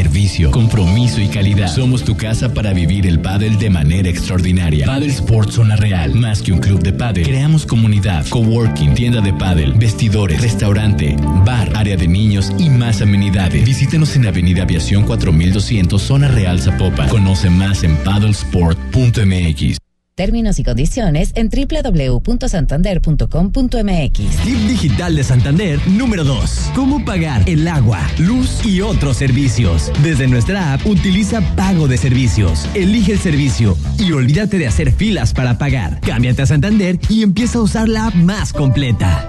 [0.00, 1.68] Servicio, compromiso y calidad.
[1.68, 4.86] Somos tu casa para vivir el pádel de manera extraordinaria.
[4.86, 6.14] Paddle Sports Zona Real.
[6.14, 7.24] Más que un club de pádel.
[7.24, 13.62] Creamos comunidad, coworking, tienda de pádel, vestidores, restaurante, bar, área de niños y más amenidades.
[13.62, 17.10] Visítenos en Avenida Aviación 4200 Zona Real Zapopan.
[17.10, 19.79] Conoce más en paddlesport.mx.
[20.20, 24.44] Términos y condiciones en www.santander.com.mx.
[24.44, 26.72] Tip digital de Santander número 2.
[26.74, 29.90] Cómo pagar el agua, luz y otros servicios.
[30.02, 32.68] Desde nuestra app utiliza pago de servicios.
[32.74, 36.02] Elige el servicio y olvídate de hacer filas para pagar.
[36.02, 39.26] Cámbiate a Santander y empieza a usar la app más completa.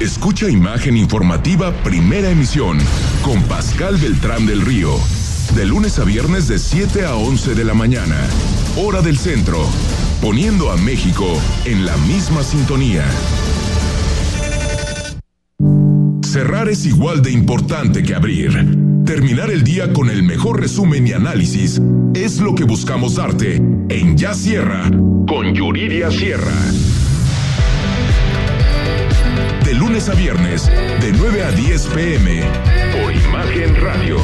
[0.00, 2.78] Escucha Imagen Informativa Primera Emisión
[3.22, 4.96] con Pascal Beltrán del Río.
[5.54, 8.16] De lunes a viernes de 7 a 11 de la mañana.
[8.76, 9.66] Hora del centro.
[10.20, 11.26] Poniendo a México
[11.64, 13.04] en la misma sintonía.
[16.24, 18.52] Cerrar es igual de importante que abrir.
[19.06, 21.80] Terminar el día con el mejor resumen y análisis
[22.14, 24.90] es lo que buscamos darte en Ya Sierra
[25.26, 26.54] con Yuridia Sierra.
[29.64, 30.66] De lunes a viernes,
[31.00, 32.42] de 9 a 10 pm,
[32.92, 34.18] por Imagen Radio.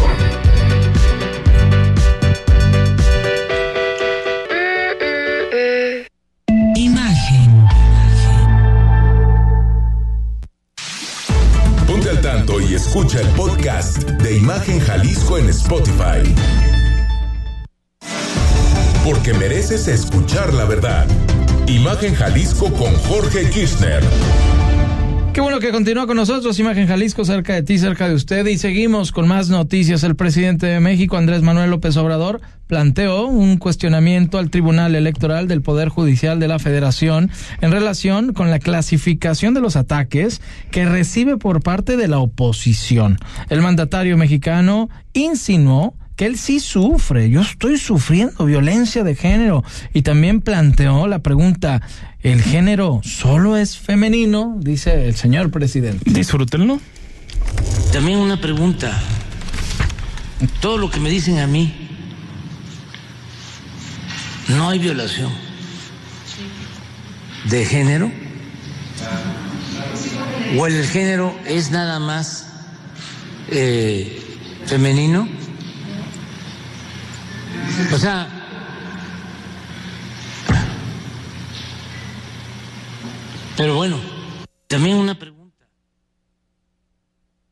[12.09, 16.35] Al tanto y escucha el podcast de Imagen Jalisco en Spotify.
[19.05, 21.07] Porque mereces escuchar la verdad.
[21.69, 24.03] Imagen Jalisco con Jorge Kirchner.
[25.33, 28.47] Qué bueno que continúa con nosotros, Imagen Jalisco, cerca de ti, cerca de usted.
[28.47, 30.05] Y seguimos con más noticias.
[30.05, 35.62] El presidente de México, Andrés Manuel López Obrador, planteó un cuestionamiento al Tribunal Electoral del
[35.62, 37.31] Poder Judicial de la Federación
[37.62, 43.18] en relación con la clasificación de los ataques que recibe por parte de la oposición.
[43.49, 49.64] El mandatario mexicano insinuó que él sí sufre, yo estoy sufriendo violencia de género
[49.95, 51.81] y también planteó la pregunta,
[52.23, 54.57] ¿el género solo es femenino?
[54.61, 56.11] Dice el señor presidente.
[56.11, 56.81] Disfrútenlo.
[57.93, 59.01] También una pregunta.
[60.61, 61.73] Todo lo que me dicen a mí,
[64.49, 65.31] no hay violación.
[67.45, 68.11] de género?
[70.57, 72.47] ¿O el género es nada más
[73.49, 74.21] eh,
[74.67, 75.29] femenino?
[77.93, 78.41] O sea,
[83.57, 83.97] pero bueno,
[84.69, 85.43] también una pregunta.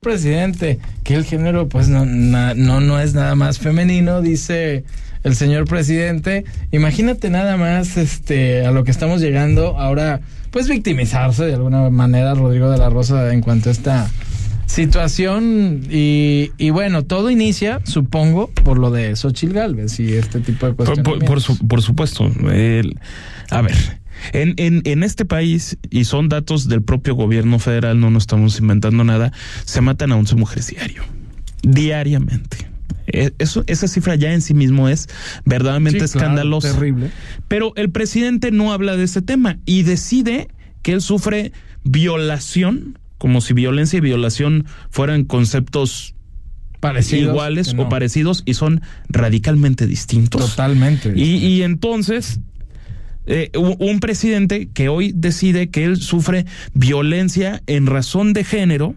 [0.01, 4.85] Presidente, que el género pues no, na- no, no es nada más femenino, dice
[5.25, 6.45] el señor presidente.
[6.73, 12.35] Imagínate nada más este a lo que estamos llegando ahora, pues victimizarse de alguna manera
[12.35, 14.11] Rodrigo de la Rosa en cuanto a esta
[14.65, 20.65] situación y, y bueno, todo inicia, supongo, por lo de Xochil Gálvez y este tipo
[20.65, 21.19] de Por, cuestiones.
[21.19, 22.25] por- por su- por supuesto.
[22.51, 22.99] El-
[23.51, 24.00] a ver,
[24.33, 28.59] en, en, en este país, y son datos del propio gobierno federal, no nos estamos
[28.61, 29.33] inventando nada,
[29.65, 31.03] se matan a 11 mujeres diario.
[31.63, 32.69] Diariamente.
[33.07, 35.09] Eh, Eso, esa cifra ya en sí mismo es
[35.45, 36.73] verdaderamente Sí, claro, escandalosa.
[36.75, 37.11] terrible.
[37.49, 40.49] Pero el presidente no habla de ese tema y decide
[40.83, 41.53] que él sufre
[41.85, 46.15] violación, como si violencia y violación fueran conceptos
[46.81, 47.83] Parecidos, iguales no.
[47.83, 48.81] o parecidos y son
[49.11, 50.51] radicalmente distintos.
[50.51, 51.13] Totalmente.
[51.15, 52.41] Y, y entonces,
[53.33, 58.97] eh, un presidente que hoy decide que él sufre violencia en razón de género,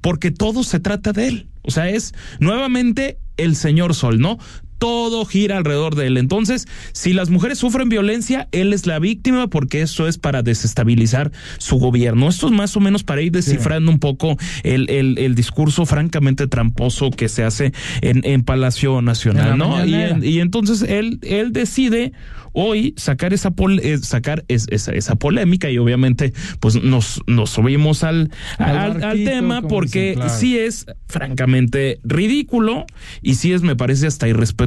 [0.00, 1.46] porque todo se trata de él.
[1.62, 4.38] O sea, es nuevamente el señor Sol, ¿no?
[4.78, 6.16] Todo gira alrededor de él.
[6.18, 11.32] Entonces, si las mujeres sufren violencia, él es la víctima porque eso es para desestabilizar
[11.58, 12.28] su gobierno.
[12.28, 16.46] Esto es más o menos para ir descifrando un poco el, el, el discurso francamente
[16.46, 19.66] tramposo que se hace en, en Palacio En Nacional, ¿no?
[19.86, 20.16] Y, mañanera.
[20.16, 22.12] en- y entonces él, él decide
[22.52, 27.50] hoy sacar esa pol- eh, sacar es- esa, esa polémica y obviamente pues nos, nos
[27.50, 30.38] subimos al, Al al, al barquito, tema porque dicen, claro.
[30.38, 32.86] sí es francamente ridículo
[33.22, 34.65] y sí es me parece hasta irrespetuoso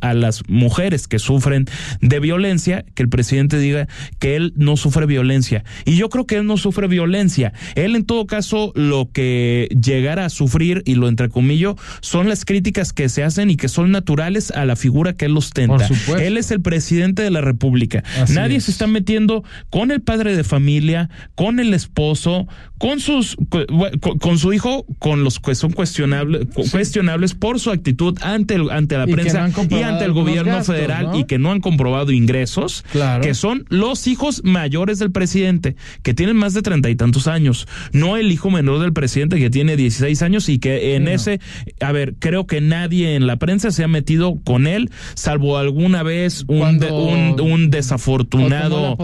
[0.00, 1.66] a las mujeres que sufren
[2.00, 6.36] de violencia que el presidente diga que él no sufre violencia y yo creo que
[6.36, 11.08] él no sufre violencia él en todo caso lo que llegara a sufrir y lo
[11.08, 15.26] entrecomillo son las críticas que se hacen y que son naturales a la figura que
[15.26, 16.18] él ostenta Por supuesto.
[16.18, 18.02] él es el presidente de la República.
[18.20, 18.64] Así Nadie es.
[18.64, 22.46] se está metiendo con el padre de familia, con el esposo,
[22.78, 28.16] con sus con, con su hijo, con los que son cuestionables, cuestionables por su actitud
[28.22, 29.12] ante el- ante la Y
[29.48, 31.18] no y ante el gobierno gastos, federal ¿no?
[31.18, 33.22] y que no han comprobado ingresos, Claro.
[33.22, 37.66] que son los hijos mayores del presidente, que tienen más de treinta y tantos años,
[37.92, 41.10] no el hijo menor del presidente que tiene 16 años y que en Sí, no.
[41.10, 41.40] ese,
[41.80, 46.02] a ver, creo que nadie en la prensa se ha metido con él, salvo alguna
[46.02, 48.96] vez un, de- desafortunado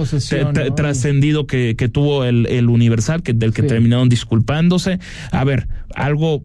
[0.76, 3.68] trascendido que, que tuvo el, el Universal, que, del que Sí.
[3.68, 4.98] terminaron disculpándose.
[5.32, 6.42] A ver, algo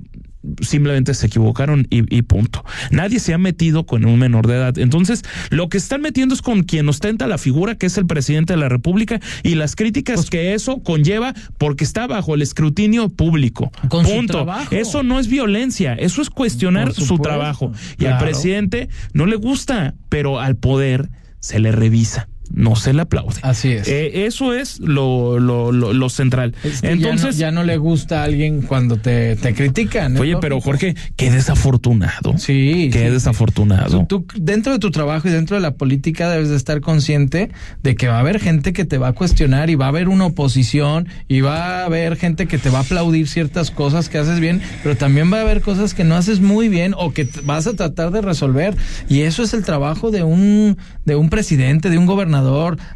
[0.61, 2.63] simplemente se equivocaron y, y punto.
[2.89, 4.77] Nadie se ha metido con un menor de edad.
[4.77, 8.53] Entonces, lo que están metiendo es con quien ostenta la figura, que es el presidente
[8.53, 13.71] de la República, y las críticas que eso conlleva porque está bajo el escrutinio público.
[13.89, 14.45] Con punto.
[14.71, 17.71] Eso no es violencia, eso es cuestionar su trabajo.
[17.97, 22.27] Y al presidente no le gusta, pero al poder se le revisa.
[22.53, 23.39] No se le aplaude.
[23.41, 23.87] Así es.
[23.87, 26.53] Eh, eso es lo, lo, lo, lo central.
[26.63, 30.15] Es que Entonces, ya no, ya no le gusta a alguien cuando te, te critican.
[30.15, 30.59] es oye, pero.
[30.61, 32.37] Jorge, qué desafortunado.
[32.37, 32.89] Sí.
[32.91, 33.11] Qué sí, sí.
[33.11, 34.05] desafortunado.
[34.07, 37.51] Tú, tú, dentro de tu trabajo y dentro de la política debes de estar consciente
[37.83, 40.09] de que va a haber gente que te va a cuestionar y va a haber
[40.09, 44.17] una oposición y va a haber gente que te va a aplaudir ciertas cosas que
[44.17, 47.27] haces bien, pero también va a haber cosas que no haces muy bien o que
[47.43, 48.75] vas a tratar de resolver.
[49.09, 52.40] Y eso es el trabajo de un, de un presidente, de un gobernador,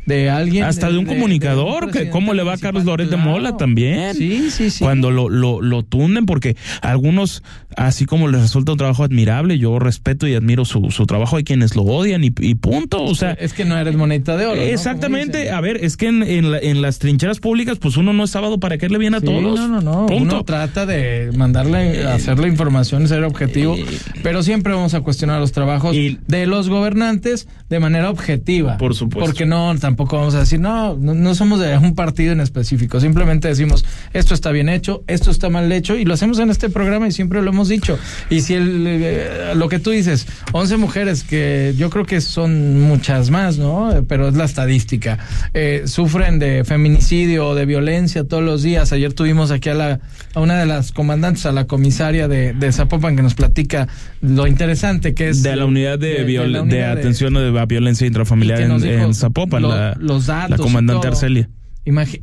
[0.05, 0.63] de alguien.
[0.63, 3.17] Hasta de un comunicador, que cómo le va a Carlos Loret de.
[3.17, 4.13] Mola también.
[4.15, 4.83] Sí, sí, sí.
[4.83, 7.43] Cuando lo, lo, lo tunden, porque algunos,
[7.75, 11.43] así como les resulta un trabajo admirable, yo respeto y admiro su, su trabajo, hay
[11.43, 13.03] quienes lo odian y, y punto.
[13.03, 14.61] O sea, es que no eres moneta de oro.
[14.61, 18.23] Exactamente, a ver, es que en, en, la- en las trincheras públicas, pues uno no
[18.23, 19.59] es sábado para caerle bien a Sí, todos.
[19.59, 20.05] No, no, no.
[20.05, 20.35] Punto.
[20.35, 23.75] Uno trata de mandarle, hacer la información, ser objetivo,
[24.23, 28.77] pero siempre vamos a cuestionar los trabajos de los gobernantes de manera objetiva.
[28.77, 29.25] Por supuesto.
[29.25, 32.99] Porque no, tampoco vamos a decir, no, no, no somos de un partido en específico.
[32.99, 36.69] Simplemente decimos, esto está bien hecho, esto está mal hecho, y lo hacemos en este
[36.69, 37.97] programa y siempre lo hemos dicho.
[38.29, 42.81] Y si el, eh, lo que tú dices, 11 mujeres, que yo creo que son
[42.81, 44.03] muchas más, ¿no?
[44.07, 45.17] Pero es la estadística.
[45.53, 48.91] eh, sufren de feminicidio o de violencia todos los días.
[48.91, 49.99] Ayer tuvimos aquí a, la,
[50.33, 53.87] a una de las comandantes, a la comisaria de, de Zapopan, que nos platica
[54.21, 55.41] lo interesante que es.
[55.43, 59.61] de la unidad de, de- de la de- atención a violencia intrafamiliar en, en Zapopan,
[59.61, 61.07] lo- la, los datos la y comandante.
[61.07, 61.49] Arcelia.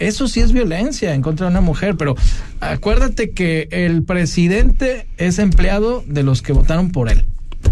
[0.00, 2.16] Eso sí es violencia en contra de una mujer, pero
[2.60, 7.24] acuérdate que el presidente es empleado de los que votaron por él.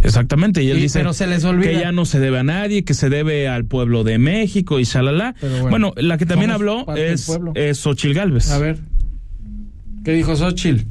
[0.04, 1.72] Exactamente, y él Y- dice pero se les olvida.
[1.72, 4.84] que ya no se debe a nadie, que se debe al pueblo de México y
[4.84, 5.34] shalala.
[5.40, 8.50] Pero Bueno, bueno, la que también habló es, es Xochil Gálvez.
[8.52, 8.78] A ver.
[10.04, 10.84] ¿Qué dijo Xochitl?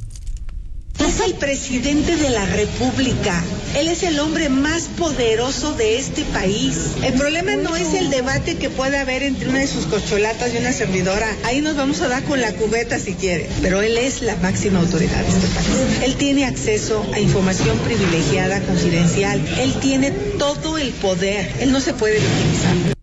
[1.06, 3.42] Es el presidente de la República.
[3.76, 6.92] Él es el hombre más poderoso de este país.
[7.02, 10.58] El problema no es el debate que puede haber entre una de sus cocholatas y
[10.58, 11.26] una servidora.
[11.44, 13.48] Ahí nos vamos a dar con la cubeta si quiere.
[13.62, 16.02] Pero él es la máxima autoridad de este país.
[16.04, 19.40] Él tiene acceso a información privilegiada, confidencial.
[19.58, 21.50] Él tiene todo el poder.
[21.60, 22.96] Él no se puede victimizar.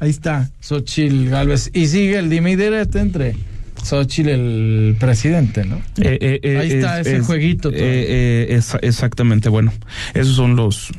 [0.00, 1.70] Ahí está, Xochitl Galvez.
[1.72, 3.36] Y sigue el dime y direte entre
[3.88, 5.76] Xochitl, el presidente, ¿no?
[6.00, 7.70] Eh, eh, eh, Ahí está es- ese es- jueguito.
[8.82, 9.72] exactamente, bueno,
[10.14, 10.90] esos son los,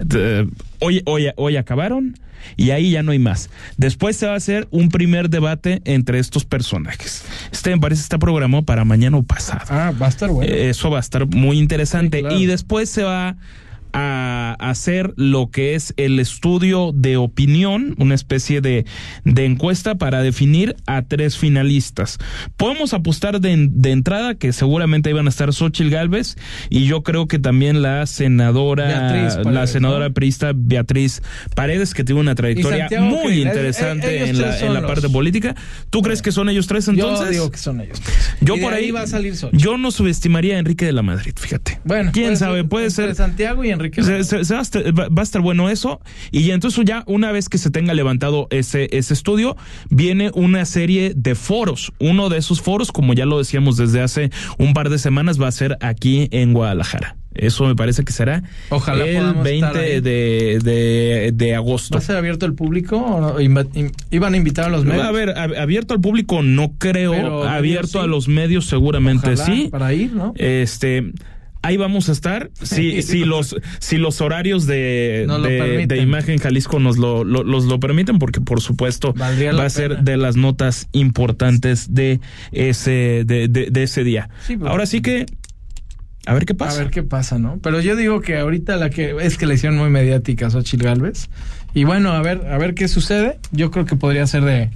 [0.03, 0.47] de-
[0.79, 2.17] hoy, hoy, hoy acabaron
[2.55, 3.49] y ahí ya no hay más.
[3.77, 7.23] Después se va a hacer un primer debate entre estos personajes.
[7.51, 9.65] Este me parece está programado para mañana o pasado.
[9.69, 10.51] Ah, va a estar bueno.
[10.53, 12.17] Eso va a estar muy interesante.
[12.19, 12.39] Sí, claro.
[12.39, 13.35] Y después se va
[13.93, 18.85] a hacer lo que es el estudio de opinión, una especie de,
[19.23, 22.17] de encuesta para definir a tres finalistas.
[22.57, 26.35] Podemos apostar de, de entrada que seguramente iban a estar Xochitl Galvez
[26.69, 30.13] y yo creo que también la senadora, Beatriz Paredes, la senadora ¿no?
[30.13, 31.21] priista Beatriz
[31.55, 35.55] Paredes, que tiene una trayectoria muy interesante en la, en la los- parte política.
[35.89, 37.25] ¿Tú crees que son ellos tres entonces?
[37.27, 38.01] Yo digo que son ellos.
[38.41, 39.57] Yo Y por ahí, va a salir Xochitl.
[39.61, 41.79] yo no subestimaría a Enrique de la Madrid, fíjate.
[41.83, 43.15] Bueno, quién sabe, puede ser.
[43.15, 44.03] Santiago y Enrique.
[44.03, 46.01] Se- se- se va, a estar, va- va a estar bueno eso.
[46.31, 49.55] Y entonces ya una vez que se tenga levantado ese, ese estudio,
[49.89, 51.91] viene una serie de foros.
[51.99, 55.47] Uno de esos foros, como ya lo decíamos desde hace un par de semanas, va
[55.47, 57.15] a ser aquí en Guadalajara.
[57.35, 60.01] Eso me parece que será Ojalá el podamos 20 estar ahí.
[60.01, 61.95] de, de, de agosto.
[61.95, 65.05] ¿Va a ser abierto al público o ¿Iban a invitar a los medios?
[65.05, 69.45] A ver, ab- abierto al público no creo, Pero abierto a los medios seguramente Ojalá,
[69.45, 69.69] sí.
[69.71, 70.33] Para ir, ¿no?
[70.35, 71.11] Este,
[71.61, 72.49] ahí vamos a estar.
[72.61, 75.25] Si, si los, si los horarios de,
[75.87, 79.69] de, Imagen Jalisco nos lo, lo- los lo permiten, porque por supuesto Valdría va a
[79.69, 80.01] ser pena.
[80.03, 82.19] de las notas importantes de
[82.51, 84.29] ese, de, de- de ese día.
[84.47, 85.25] Sí, pero- Ahora sí que,
[86.25, 86.79] a ver qué pasa.
[86.79, 87.59] A ver qué pasa, ¿no?
[87.63, 91.29] Pero yo digo que ahorita la que es que la hicieron muy mediática Xochitl Galvez.
[91.73, 93.39] Y bueno, a ver, a ver qué sucede.
[93.51, 94.69] Yo creo que podría ser de.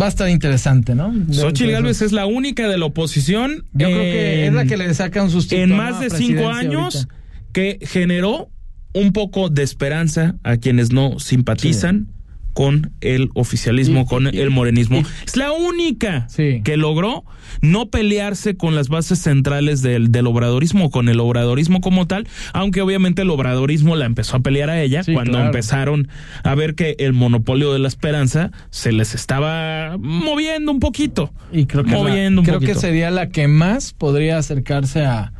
[0.00, 1.12] Va a estar interesante, ¿no?
[1.32, 3.64] Xochitl esos- es la única de la oposición.
[3.72, 5.60] Yo creo que es la en- que le saca un sustito.
[5.62, 7.14] en más de cinco años ahorita.
[7.52, 8.50] que generó
[8.94, 12.08] un poco de esperanza a quienes no simpatizan
[12.58, 15.04] con el oficialismo, con el morenismo.
[15.24, 16.26] es la única
[16.64, 17.22] que logró
[17.62, 22.82] no pelearse con las bases centrales del, del obradorismo, con el obradorismo como tal, aunque
[22.82, 25.46] obviamente el obradorismo la empezó a pelear a ella cuando claro.
[25.46, 26.08] empezaron
[26.42, 31.30] a ver que el monopolio de la esperanza se les estaba moviendo un poquito.
[31.52, 35.06] Y creo que, es la- moviendo un creo que sería la que más podría acercarse
[35.06, 35.32] a,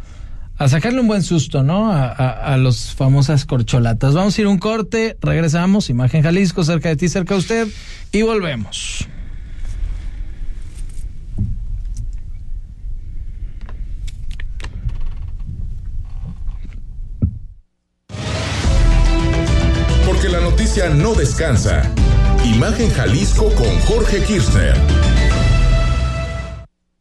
[0.59, 1.93] a sacarle un buen susto, ¿no?
[1.93, 4.15] A, los famosas corcholatas.
[4.15, 7.69] Vamos a ir un corte, regresamos, Imagen Jalisco, cerca de ti, cerca de usted,
[8.11, 9.07] y volvemos.
[20.05, 21.83] Porque la noticia no descansa.
[22.45, 25.28] Imagen Jalisco con Jorge Kirchner.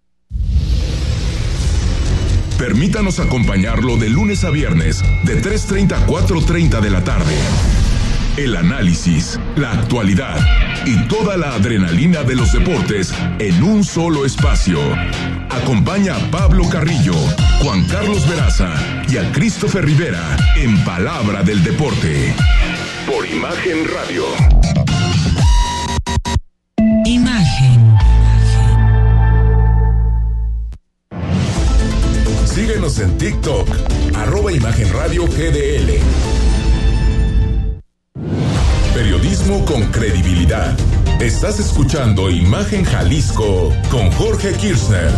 [2.61, 7.33] Permítanos acompañarlo de lunes a viernes, de 3.30 a 4.30 de la tarde.
[8.37, 10.37] El análisis, la actualidad
[10.85, 14.77] y toda la adrenalina de los deportes en un solo espacio.
[15.49, 17.15] Acompaña a Pablo Carrillo,
[17.63, 18.75] Juan Carlos Veraza
[19.09, 22.35] y a Christopher Rivera en Palabra del Deporte.
[23.07, 25.00] Por Imagen Radio.
[32.99, 33.67] En TikTok,
[34.15, 35.93] arroba Imagen Radio GDL.
[38.93, 40.77] Periodismo con credibilidad.
[41.21, 45.09] Estás escuchando Imagen Jalisco con Jorge Kirchner.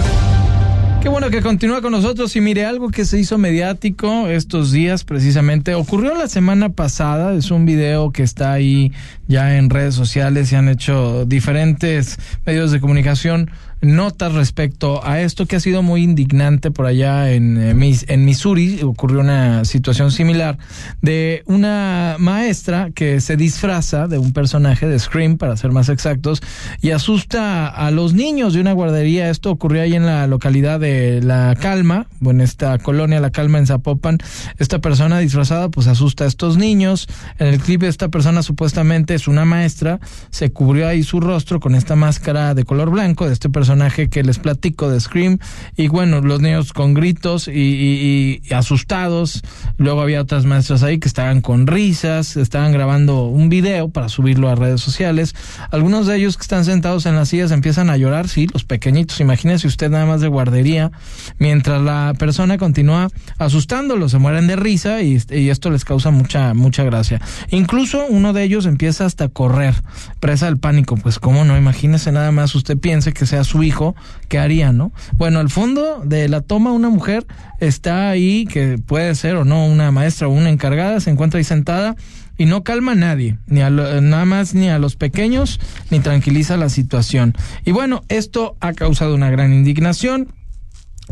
[1.02, 5.04] Qué bueno que continúa con nosotros y mire algo que se hizo mediático estos días
[5.04, 5.74] precisamente.
[5.74, 8.94] Ocurrió la semana pasada, es un video que está ahí
[9.28, 13.52] ya en redes sociales y han hecho diferentes medios de comunicación
[13.84, 18.82] notas respecto a esto que ha sido muy indignante por allá en, en Missouri.
[18.82, 20.58] Ocurrió una situación similar
[21.02, 26.42] de una maestra que se disfraza de un personaje de Scream, para ser más exactos,
[26.82, 29.30] y asusta a los niños de una guardería.
[29.30, 33.68] Esto ocurrió ahí en la localidad de La Calma, en esta colonia La Calma en
[33.68, 34.18] Zapopan.
[34.60, 37.08] Esta persona disfrazada pues asusta a estos niños.
[37.38, 41.76] En el clip esta persona supuestamente es una maestra, se cubrió ahí su rostro con
[41.76, 43.73] esta máscara de color blanco de este personaje
[44.10, 45.40] que les platico de Scream.
[45.76, 49.42] Y bueno, los niños con gritos y, asustados,
[49.78, 54.50] luego había otras maestras ahí que estaban con risas, estaban grabando un video para subirlo
[54.50, 55.36] a redes sociales,
[55.72, 59.20] algunos de ellos que están sentados en las sillas empiezan a llorar, sí, los pequeñitos,
[59.20, 60.92] imagínese usted nada más de guardería,
[61.40, 66.54] mientras la persona continúa asustándolos, se mueren de risa y, y esto les causa mucha,
[66.54, 67.22] mucha gracia.
[67.50, 69.74] Incluso uno de ellos empieza hasta a correr,
[70.20, 73.96] presa del pánico, pues cómo no, imagínese nada más usted piense que sea su hijo,
[74.28, 74.92] ¿qué haría, no?
[75.18, 77.26] Bueno, al fondo de la toma una mujer
[77.60, 81.44] está ahí, que puede ser o no una maestra o una encargada, se encuentra ahí
[81.44, 81.96] sentada
[82.38, 85.60] y no calma a nadie, ni a nada más ni a los pequeños,
[85.92, 87.36] ni tranquiliza la situación.
[87.66, 90.28] Y bueno, esto ha causado una gran indignación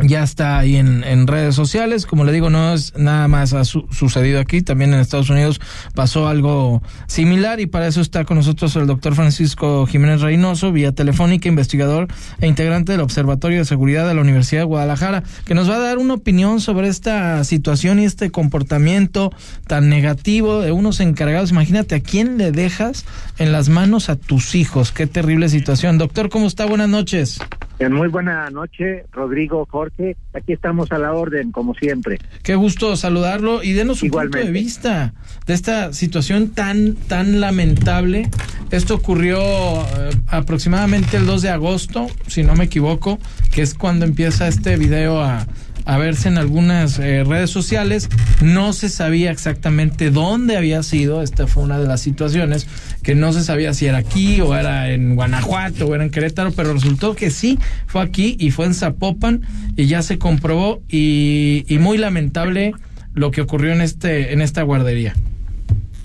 [0.01, 2.05] ya está ahí en, en, redes sociales.
[2.05, 4.61] Como le digo, no es nada más ha sucedido aquí.
[4.61, 5.61] También en Estados Unidos
[5.95, 10.91] pasó algo similar y para eso está con nosotros el doctor Francisco Jiménez Reynoso, vía
[10.91, 12.07] telefónica, investigador
[12.39, 15.79] e integrante del Observatorio de Seguridad de la Universidad de Guadalajara, que nos va a
[15.79, 19.31] dar una opinión sobre esta situación y este comportamiento
[19.67, 21.51] tan negativo de unos encargados.
[21.51, 23.05] Imagínate, ¿a quién le dejas
[23.37, 24.91] en las manos a tus hijos?
[24.91, 25.97] Qué terrible situación.
[25.97, 26.65] Doctor, ¿cómo está?
[26.65, 27.39] Buenas noches.
[27.89, 30.15] Muy buena noche, Rodrigo, Jorge.
[30.33, 32.19] Aquí estamos a la orden, como siempre.
[32.43, 35.13] Qué gusto saludarlo y denos un punto de vista
[35.47, 38.29] de esta situación tan, tan lamentable.
[38.69, 43.19] Esto ocurrió eh, aproximadamente el 2 de agosto, si no me equivoco,
[43.51, 45.47] que es cuando empieza este video a,
[45.85, 48.09] a verse en algunas eh, redes sociales.
[48.41, 51.21] No se sabía exactamente dónde había sido.
[51.21, 52.67] Esta fue una de las situaciones
[53.03, 56.51] que no se sabía si era aquí o era en Guanajuato o era en Querétaro,
[56.51, 59.41] pero resultó que sí, fue aquí y fue en Zapopan
[59.75, 62.73] y ya se comprobó y, muy lamentable
[63.15, 65.15] lo que ocurrió en este en esta guardería.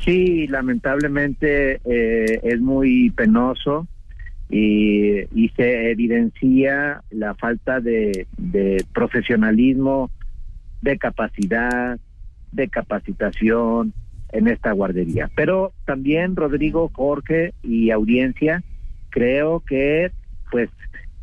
[0.05, 3.87] Sí, lamentablemente eh, es muy penoso
[4.49, 10.11] y, y, se evidencia la falta de, de profesionalismo,
[10.83, 11.99] de capacidad,
[12.53, 13.93] de capacitación
[14.33, 15.31] en esta guardería.
[15.35, 18.63] Pero también Rodrigo, Jorge y audiencia,
[19.11, 20.11] creo que
[20.51, 20.71] pues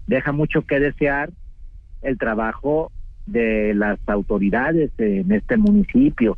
[0.08, 1.32] deja mucho que desear
[2.02, 2.92] el trabajo
[3.26, 6.38] de las autoridades en este municipio.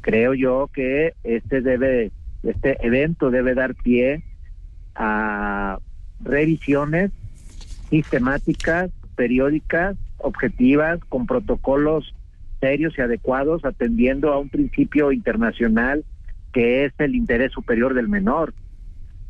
[0.00, 2.10] Creo yo que este debe,
[2.42, 4.22] este evento debe dar pie
[4.94, 5.78] a
[6.22, 7.10] revisiones
[7.90, 12.14] sistemáticas, periódicas, objetivas, con protocolos
[12.60, 16.04] serios y adecuados, atendiendo a un principio internacional
[16.52, 18.54] que es el interés superior del menor,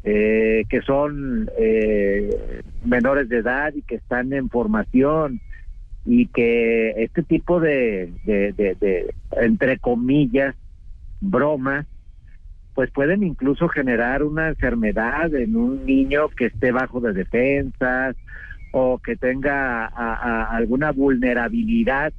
[0.05, 5.41] eh, que son eh, menores de edad y que están en formación
[6.05, 10.57] y que este tipo de, de, de, de entre comillas,
[11.21, 11.87] bromas,
[12.75, 18.17] pues pueden incluso generar una enfermedad en un niño que esté bajo de defensas
[18.73, 22.13] o que tenga a, a alguna vulnerabilidad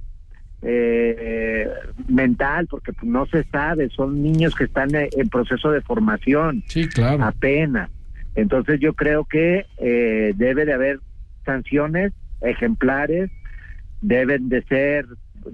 [0.65, 1.67] eh,
[2.07, 7.23] mental, porque no se sabe, son niños que están en proceso de formación, sí, claro.
[7.23, 7.89] apenas.
[8.35, 10.99] Entonces yo creo que eh, debe de haber
[11.45, 13.29] sanciones ejemplares,
[14.01, 15.05] deben de ser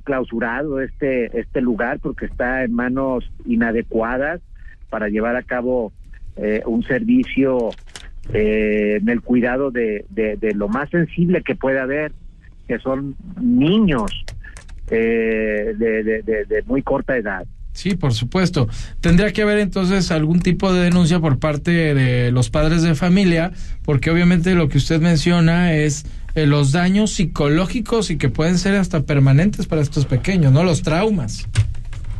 [0.03, 4.41] clausurado este este lugar porque está en manos inadecuadas
[4.89, 5.91] para llevar a cabo
[6.35, 7.69] eh, un servicio
[8.33, 12.11] eh, en el cuidado de, de, de, lo más sensible que puede haber,
[12.67, 14.11] que son niños
[14.89, 17.45] eh, de, de, de muy corta edad.
[17.73, 18.67] Sí, por supuesto.
[18.99, 23.51] Tendría que haber entonces algún tipo de denuncia por parte de los padres de familia,
[23.83, 28.75] porque obviamente lo que usted menciona es eh, los daños psicológicos y que pueden ser
[28.75, 30.63] hasta permanentes para estos pequeños, ¿no?
[30.63, 31.47] Los traumas.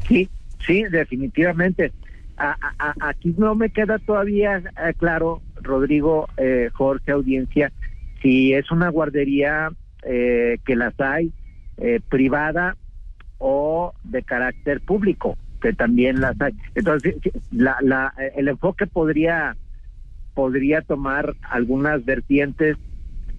[0.08, 0.30] Sí,
[0.66, 1.92] sí, definitivamente.
[2.40, 2.58] A,
[3.02, 7.72] aquí no me queda todavía eh, claro, Rodrigo, eh, Jorge, audiencia,
[8.22, 9.72] si es una guardería
[10.04, 11.34] eh, que las hay
[11.78, 12.78] eh, privada
[13.38, 16.54] o de carácter público, que también las hay.
[16.76, 17.16] Entonces,
[17.52, 19.56] la, la, el enfoque podría
[20.34, 22.78] podría tomar algunas vertientes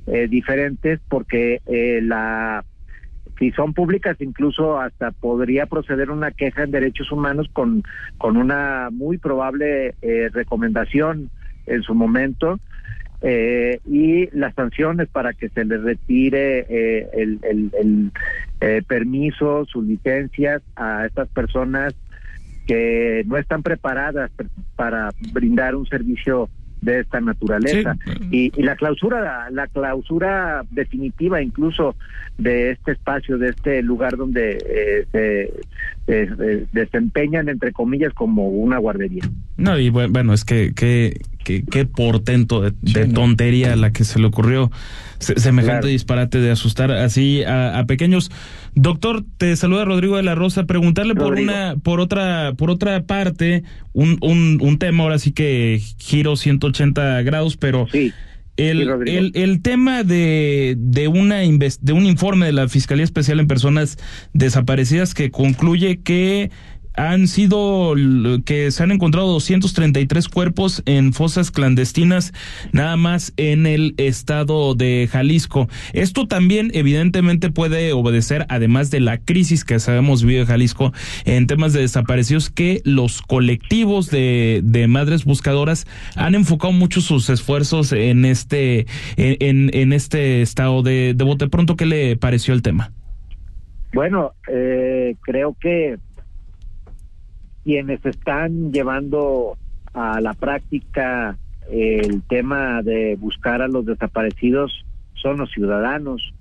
[0.06, 2.64] eh, diferentes porque eh, la
[3.38, 7.82] si son públicas incluso hasta podría proceder una queja en derechos humanos con
[8.18, 11.30] con una muy probable eh, recomendación
[11.66, 12.58] en su momento
[13.22, 18.12] eh, y las sanciones para que se les retire eh, el, el, el
[18.62, 21.94] eh, permiso, sus licencias a estas personas
[22.66, 24.30] que no están preparadas
[24.74, 26.48] para brindar un servicio
[26.80, 28.12] de esta naturaleza sí.
[28.30, 31.94] y, y, la clausura la, la, clausura definitiva incluso
[32.38, 35.52] de este espacio de este lugar donde eh, se
[36.06, 39.24] eh, desempeñan entre comillas como una guardería
[39.56, 44.18] no y bueno es que que qué, qué portento de, de tontería la que se
[44.18, 44.70] le ocurrió
[45.20, 45.86] se, semejante claro.
[45.86, 48.30] disparate de asustar así a, a, pequeños.
[48.74, 50.64] Doctor, te saluda Rodrigo de la Rosa.
[50.64, 51.30] Preguntarle Rodrigo.
[51.30, 53.62] por una, por otra, por otra parte,
[53.92, 58.12] un, un, un tema ahora sí que giro 180 grados, pero sí.
[58.56, 63.40] El, sí, el, el, tema de, de, una de un informe de la Fiscalía Especial
[63.40, 63.96] en Personas
[64.34, 66.50] Desaparecidas que concluye que
[67.00, 67.94] han sido
[68.44, 72.34] que se han encontrado 233 cuerpos en fosas clandestinas
[72.72, 75.66] nada más en el estado de Jalisco.
[75.94, 80.92] Esto también evidentemente puede obedecer además de la crisis que sabemos vive Jalisco
[81.24, 85.86] en temas de desaparecidos que los colectivos de, de madres buscadoras
[86.16, 88.86] han enfocado mucho sus esfuerzos en este
[89.16, 92.92] en, en este estado de, de bote pronto qué le pareció el tema.
[93.92, 95.98] Bueno, eh, creo que
[97.64, 99.56] quienes están llevando
[99.92, 101.36] a la práctica
[101.70, 104.84] el tema de buscar a los desaparecidos
[105.14, 106.34] son los ciudadanos.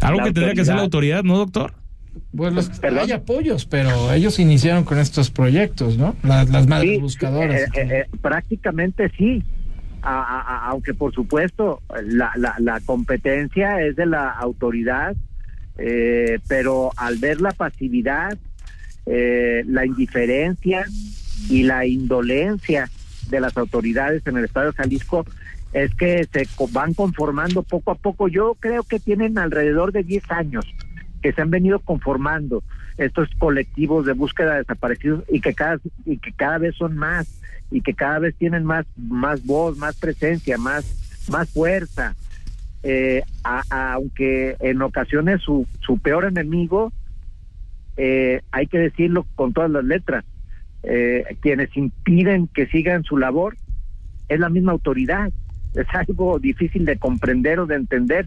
[0.00, 1.74] Algo la que tendría que hacer la autoridad, ¿no, doctor?
[2.36, 6.16] Pues los, hay apoyos, pero ellos iniciaron con estos proyectos, ¿no?
[6.22, 7.62] Las, las madres sí, buscadoras.
[7.62, 9.42] Eh, eh, prácticamente sí.
[10.00, 15.16] A, a, aunque por supuesto la, la, la, competencia es de la autoridad,
[15.76, 18.38] eh, pero al ver la pasividad
[19.10, 20.84] eh, la indiferencia
[21.48, 22.90] y la indolencia
[23.30, 25.24] de las autoridades en el estado de Jalisco
[25.72, 28.28] es que se van conformando poco a poco.
[28.28, 30.66] Yo creo que tienen alrededor de 10 años
[31.22, 32.62] que se han venido conformando
[32.96, 37.28] estos colectivos de búsqueda de desaparecidos y que cada y que cada vez son más
[37.70, 40.84] y que cada vez tienen más más voz, más presencia, más
[41.30, 42.14] más fuerza.
[42.82, 43.22] Eh,
[43.70, 46.92] aunque en ocasiones su, su peor enemigo
[47.98, 50.24] eh, hay que decirlo con todas las letras,
[50.84, 53.56] eh, quienes impiden que sigan su labor
[54.28, 55.30] es la misma autoridad.
[55.74, 58.26] Es algo difícil de comprender o de entender,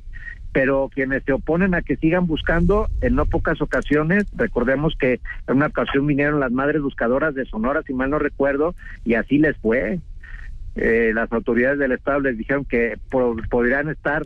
[0.53, 5.55] pero quienes se oponen a que sigan buscando, en no pocas ocasiones, recordemos que en
[5.55, 9.57] una ocasión vinieron las madres buscadoras de Sonora, si mal no recuerdo, y así les
[9.57, 9.99] fue.
[10.75, 14.23] Eh, las autoridades del Estado les dijeron que podrían estar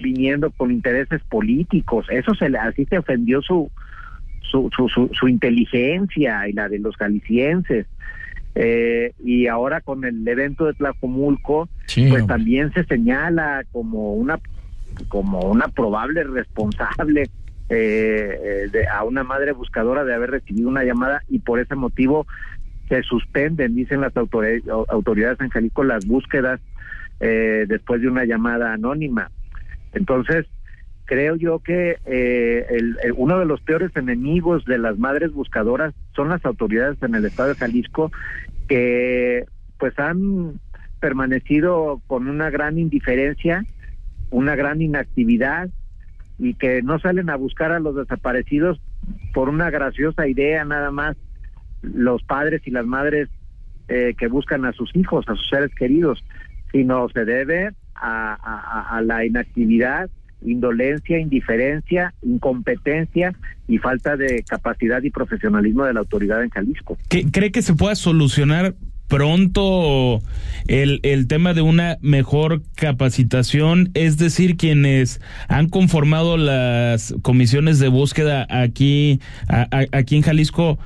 [0.00, 2.06] viniendo con intereses políticos.
[2.10, 3.70] Eso se le, así se ofendió su,
[4.42, 7.86] su, su, su, inteligencia y la de los galicienses.
[8.54, 11.68] Eh, y ahora con el evento de Tlacomulco,
[12.08, 14.38] pues también se señala como una
[15.08, 17.30] como una probable responsable
[17.70, 22.26] eh, de, a una madre buscadora de haber recibido una llamada y por ese motivo
[22.90, 26.60] se suspenden, dicen las autoridades, autoridades en Jalisco, las búsquedas
[27.20, 29.30] eh, después de una llamada anónima.
[29.94, 30.46] Entonces,
[31.12, 36.30] creo yo que eh, el, uno de los peores enemigos de las madres buscadoras son
[36.30, 38.10] las autoridades en el estado de Jalisco
[38.66, 39.44] que
[39.78, 40.58] pues han
[41.00, 43.62] permanecido con una gran indiferencia,
[44.30, 45.68] una gran inactividad
[46.38, 48.80] y que no salen a buscar a los desaparecidos
[49.34, 51.18] por una graciosa idea nada más
[51.82, 53.28] los padres y las madres
[53.88, 56.24] eh, que buscan a sus hijos, a sus seres queridos,
[56.70, 60.08] sino se debe a, la inactividad,
[60.44, 63.32] indolencia, indiferencia, incompetencia
[63.68, 66.98] y falta de capacidad y profesionalismo de la autoridad en Jalisco.
[67.08, 68.74] ¿Cree que se pueda solucionar
[69.12, 70.22] pronto
[70.68, 77.88] el, el tema de una mejor capacitación, es decir, quienes han conformado las comisiones de
[77.88, 80.78] búsqueda aquí, aquí en Jalisco,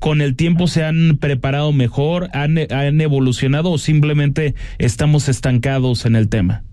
[0.00, 6.14] con el tiempo se han preparado mejor, han, han evolucionado o simplemente estamos estancados en
[6.14, 6.64] el tema?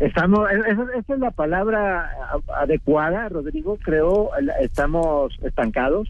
[0.00, 2.10] Estamos, esa, es la palabra
[2.56, 4.30] adecuada, Rodrigo, creo,
[4.60, 6.08] estamos estancados.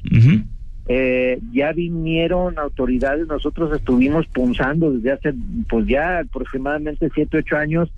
[0.88, 5.34] eh, ya vinieron autoridades, nosotros estuvimos punzando desde hace,
[5.68, 7.92] pues ya aproximadamente siete, ocho años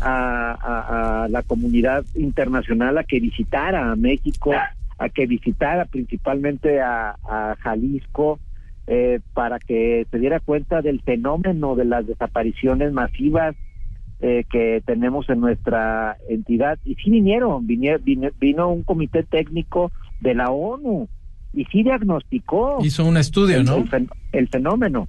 [0.00, 4.52] a, a la comunidad internacional a que visitara a México
[4.98, 7.16] a que visitara principalmente a,
[7.60, 8.38] Jalisco
[8.86, 13.56] eh, para que se diera cuenta del fenómeno de las desapariciones masivas
[14.20, 16.78] eh, que tenemos en nuestra entidad.
[16.84, 17.98] Y sí vinieron, vino,
[18.38, 21.08] vino, un comité técnico de la ONU
[21.52, 22.78] y sí diagnosticó.
[22.82, 23.84] Hizo un estudio, ¿no?
[24.32, 25.08] El, fenómeno.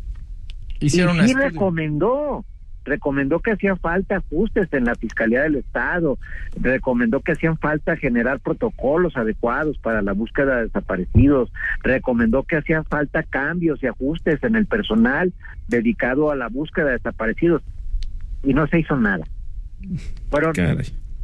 [0.80, 2.46] Hicieron y sí recomendó
[2.88, 6.18] recomendó que hacían falta ajustes en la Fiscalía del Estado,
[6.60, 11.52] recomendó que hacían falta generar protocolos adecuados para la búsqueda de desaparecidos,
[11.84, 15.34] recomendó que hacían falta cambios y ajustes en el personal
[15.68, 17.62] dedicado a la búsqueda de desaparecidos
[18.44, 19.26] y no se hizo nada.
[20.30, 20.54] Fueron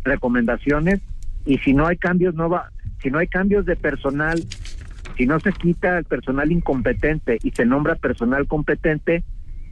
[0.03, 1.01] recomendaciones
[1.45, 4.41] y si no hay cambios no va, si no hay cambios de personal,
[5.17, 9.23] si no se quita el personal incompetente y se nombra personal competente,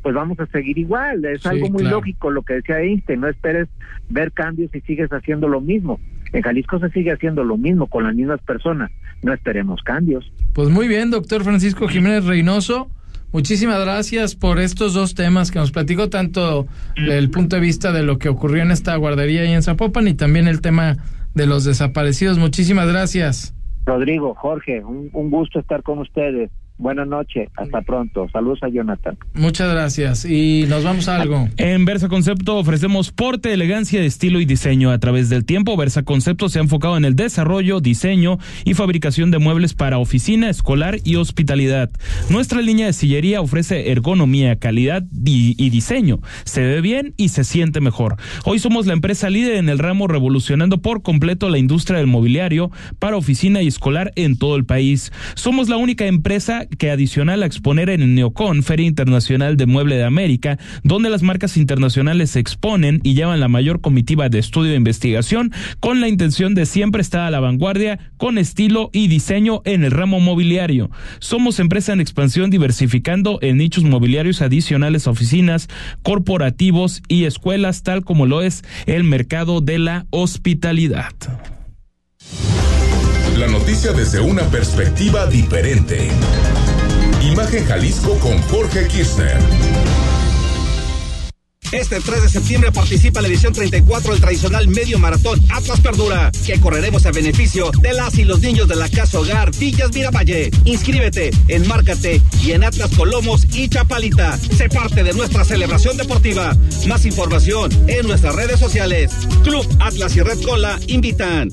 [0.01, 1.23] pues vamos a seguir igual.
[1.25, 3.67] Es algo muy lógico lo que decía Einstein, no esperes
[4.09, 5.99] ver cambios y sigues haciendo lo mismo.
[6.33, 10.31] En Jalisco se sigue haciendo lo mismo con las mismas personas, no esperemos cambios.
[10.53, 12.89] Pues muy bien, doctor Francisco Jiménez Reynoso.
[13.32, 18.03] Muchísimas gracias por estos dos temas que nos platicó, tanto el punto de vista de
[18.03, 20.97] lo que ocurrió en esta guardería y en Zapopan y también el tema
[21.34, 22.38] de los desaparecidos.
[22.38, 23.55] Muchísimas gracias.
[23.86, 26.51] Rodrigo, Jorge, un gusto estar con ustedes.
[26.82, 28.27] Buenas noches, hasta pronto.
[28.34, 29.15] Saludos a Jonathan.
[29.36, 31.47] Muchas gracias y nos vamos a algo.
[31.57, 35.77] En Versa Concepto ofrecemos porte, elegancia, estilo y diseño a través del tiempo.
[35.77, 40.49] Versa Concepto se ha enfocado en el desarrollo, diseño y fabricación de muebles para oficina,
[40.49, 41.91] escolar y hospitalidad.
[42.32, 46.17] Nuestra línea de sillería ofrece ergonomía, calidad y, y diseño.
[46.45, 48.15] Se ve bien y se siente mejor.
[48.43, 52.71] Hoy somos la empresa líder en el ramo revolucionando por completo la industria del mobiliario
[52.97, 55.11] para oficina y escolar en todo el país.
[55.36, 59.95] Somos la única empresa que adicional a exponer en el Neocon, Feria Internacional de Mueble
[59.95, 64.74] de América, donde las marcas internacionales se exponen y llevan la mayor comitiva de estudio
[64.74, 69.61] e investigación con la intención de siempre estar a la vanguardia con estilo y diseño
[69.65, 70.89] en el ramo mobiliario.
[71.19, 75.67] Somos empresa en expansión diversificando en nichos mobiliarios adicionales a oficinas,
[76.03, 81.11] corporativos y escuelas, tal como lo es el mercado de la hospitalidad.
[83.41, 86.09] La noticia desde una perspectiva diferente.
[87.23, 89.39] Imagen Jalisco con Jorge Kirchner.
[91.71, 96.59] Este 3 de septiembre participa la edición 34 del tradicional medio maratón Atlas Perdura, que
[96.59, 100.51] correremos a beneficio de las y los niños de la Casa Hogar Villas Miravalle.
[100.65, 104.37] Inscríbete, enmárcate y en Atlas Colomos y Chapalita.
[104.37, 106.55] Sé parte de nuestra celebración deportiva.
[106.87, 109.11] Más información en nuestras redes sociales.
[109.43, 111.49] Club Atlas y Red Cola invitan.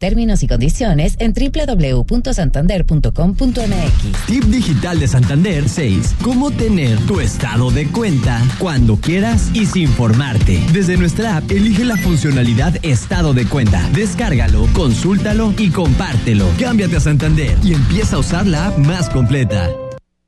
[0.00, 4.26] Términos y condiciones en www.santander.com.mx.
[4.26, 6.14] Tip digital de Santander 6.
[6.22, 10.58] Cómo tener tu estado de cuenta cuando quieras y sin formarte.
[10.72, 13.86] Desde nuestra app, elige la funcionalidad Estado de cuenta.
[13.90, 16.46] Descárgalo, consúltalo y compártelo.
[16.58, 19.68] Cámbiate a Santander y empieza a usar la app más completa.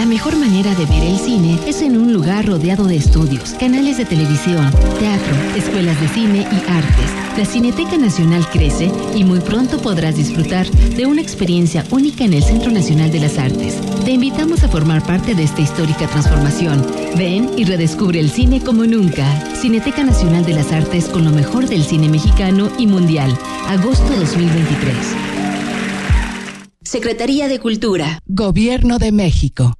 [0.00, 3.98] La mejor manera de ver el cine es en un lugar rodeado de estudios, canales
[3.98, 7.10] de televisión, teatro, escuelas de cine y artes.
[7.36, 12.42] La Cineteca Nacional crece y muy pronto podrás disfrutar de una experiencia única en el
[12.42, 13.78] Centro Nacional de las Artes.
[14.02, 16.82] Te invitamos a formar parte de esta histórica transformación.
[17.18, 19.26] Ven y redescubre el cine como nunca.
[19.54, 23.36] Cineteca Nacional de las Artes con lo mejor del cine mexicano y mundial.
[23.68, 24.94] Agosto 2023.
[26.82, 28.18] Secretaría de Cultura.
[28.24, 29.74] Gobierno de México.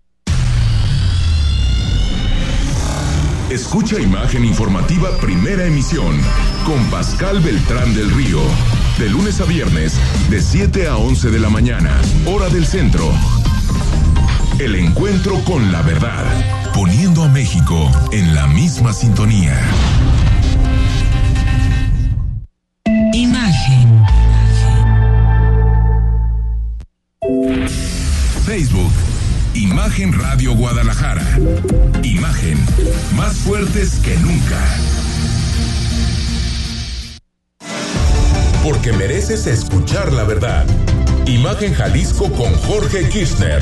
[3.50, 6.16] Escucha Imagen Informativa Primera Emisión
[6.64, 8.38] con Pascal Beltrán del Río.
[8.96, 9.94] De lunes a viernes,
[10.30, 13.12] de 7 a 11 de la mañana, hora del centro.
[14.60, 16.24] El encuentro con la verdad,
[16.74, 19.60] poniendo a México en la misma sintonía.
[29.90, 31.26] Imagen Radio Guadalajara.
[32.04, 32.56] Imagen.
[33.16, 34.64] Más fuertes que nunca.
[38.62, 40.64] Porque mereces escuchar la verdad.
[41.26, 43.60] Imagen Jalisco con Jorge Kirchner.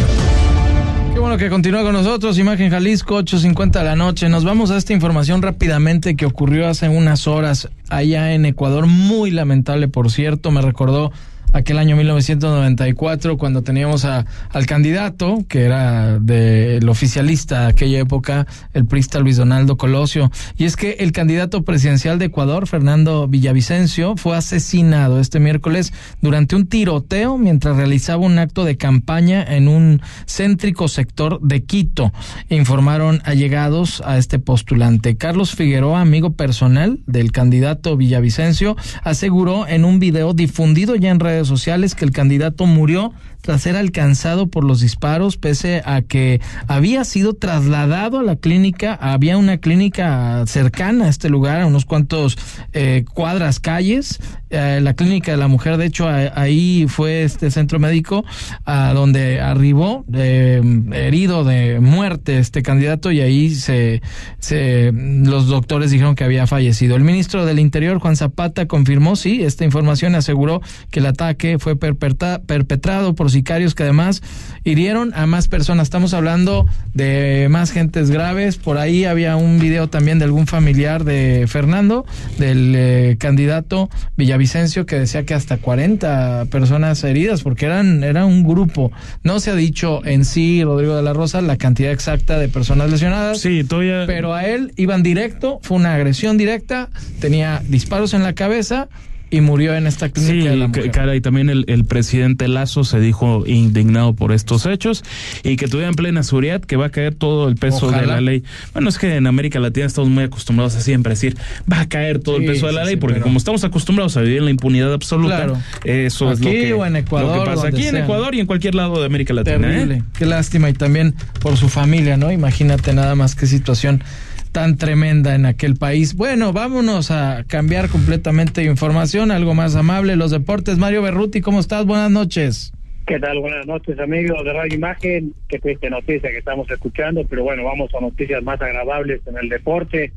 [1.15, 4.29] Qué bueno que continúa con nosotros, Imagen Jalisco, 8.50 de la noche.
[4.29, 8.87] Nos vamos a esta información rápidamente que ocurrió hace unas horas allá en Ecuador.
[8.87, 10.51] Muy lamentable, por cierto.
[10.51, 11.11] Me recordó
[11.53, 18.87] aquel año 1994 cuando teníamos al candidato que era del oficialista de aquella época, el
[18.87, 20.31] prista Luis Donaldo Colosio.
[20.57, 26.57] Y es que el candidato presidencial de Ecuador, Fernando Villavicencio, fue asesinado este miércoles durante
[26.57, 32.13] un tiroteo mientras realizaba un acto de campaña en un céntrico sector de Quito,
[32.49, 35.17] informaron allegados a este postulante.
[35.17, 41.38] Carlos Figueroa, amigo personal del candidato Villavicencio, aseguró en un video difundido ya en redes
[41.47, 47.05] sociales que el candidato murió tras ser alcanzado por los disparos, pese a que había
[47.05, 52.37] sido trasladado a la clínica, había una clínica cercana a este lugar, a unos cuantos
[52.73, 54.21] eh, cuadras, calles,
[54.51, 58.25] eh, la clínica de la mujer, de hecho, ahí fue este centro médico
[58.65, 60.63] a donde arribó eh,
[60.93, 64.01] herido de muerte este candidato y ahí se,
[64.39, 66.97] se los doctores dijeron que había fallecido.
[66.97, 71.77] El ministro del Interior, Juan Zapata, confirmó, sí, esta información aseguró que el ataque fue
[71.77, 74.21] perpetra, perpetrado por sicarios que además
[74.65, 75.87] hirieron a más personas.
[75.87, 78.57] Estamos hablando de más gentes graves.
[78.57, 82.05] Por ahí había un video también de algún familiar de Fernando,
[82.37, 88.43] del eh, candidato Villavicencio, que decía que hasta 40 personas heridas, porque eran, era un
[88.43, 88.91] grupo.
[89.23, 92.91] No se ha dicho en sí, Rodrigo de la Rosa, la cantidad exacta de personas
[92.91, 93.41] lesionadas.
[93.41, 94.03] Sí, todavía.
[94.09, 96.89] Pero a él iban directo, fue una agresión directa,
[97.21, 98.89] tenía disparos en la cabeza
[99.31, 100.91] y murió en esta clínica sí, de la mujer.
[100.91, 105.05] cara, y también el, el, presidente Lazo se dijo indignado por estos hechos
[105.43, 108.01] y que en plena seguridad que va a caer todo el peso Ojalá.
[108.01, 108.43] de la ley.
[108.73, 111.37] Bueno, es que en América Latina estamos muy acostumbrados a siempre decir,
[111.71, 113.65] va a caer todo Sí, el peso de la sí, ley, porque pero- como estamos
[113.65, 115.59] acostumbrados a vivir en la impunidad absoluta, Claro.
[115.85, 117.97] eso es lo que, o en Ecuador, lo que pasa aquí en.
[117.97, 119.59] Ecuador y en cualquier lado de América Latina.
[119.59, 119.95] Terrible.
[119.97, 120.03] ¿eh?
[120.19, 122.33] Qué lástima y también por su familia, ¿no?
[122.33, 124.03] Imagínate nada más qué situación
[124.51, 126.15] tan tremenda en aquel país.
[126.15, 130.79] Bueno, vámonos a cambiar completamente de información, algo más amable, los deportes.
[130.79, 131.87] Mario Berruti, ¿cómo estás?
[131.87, 132.73] Buenas noches.
[133.07, 133.39] ¿Qué tal?
[133.41, 135.33] Buenas noches, amigos de Radio Imagen.
[135.49, 139.49] Qué triste noticia que estamos escuchando, pero bueno, vamos a noticias más agradables en el
[139.49, 140.13] deporte.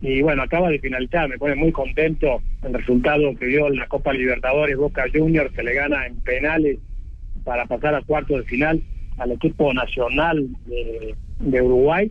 [0.00, 4.12] Y bueno, acaba de finalizar, me pone muy contento el resultado que dio la Copa
[4.12, 6.78] Libertadores Boca Juniors, que le gana en penales
[7.44, 8.82] para pasar a cuartos de final
[9.18, 10.48] al equipo nacional
[11.38, 12.10] de Uruguay.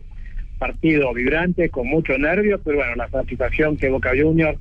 [0.66, 4.58] Partido vibrante, con mucho nervio, pero bueno, la satisfacción que Boca Juniors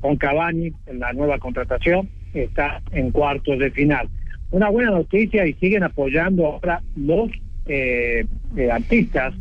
[0.00, 4.08] con Cavani en la nueva contratación está en cuartos de final.
[4.50, 7.30] Una buena noticia y siguen apoyando ahora los
[7.66, 8.24] eh,
[8.56, 9.34] eh, artistas,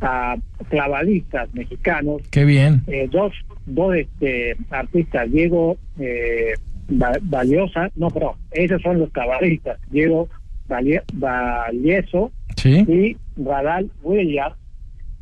[0.00, 0.36] a
[0.68, 2.22] clavadistas mexicanos.
[2.30, 2.82] Qué bien.
[2.86, 3.32] Eh, dos
[3.66, 6.54] dos este, artistas, Diego eh,
[6.92, 10.28] Va- Valiosa, no, perdón, esos son los clavadistas, Diego
[10.68, 12.84] Valie- Valieso Sí.
[12.88, 14.54] y Radal Williams,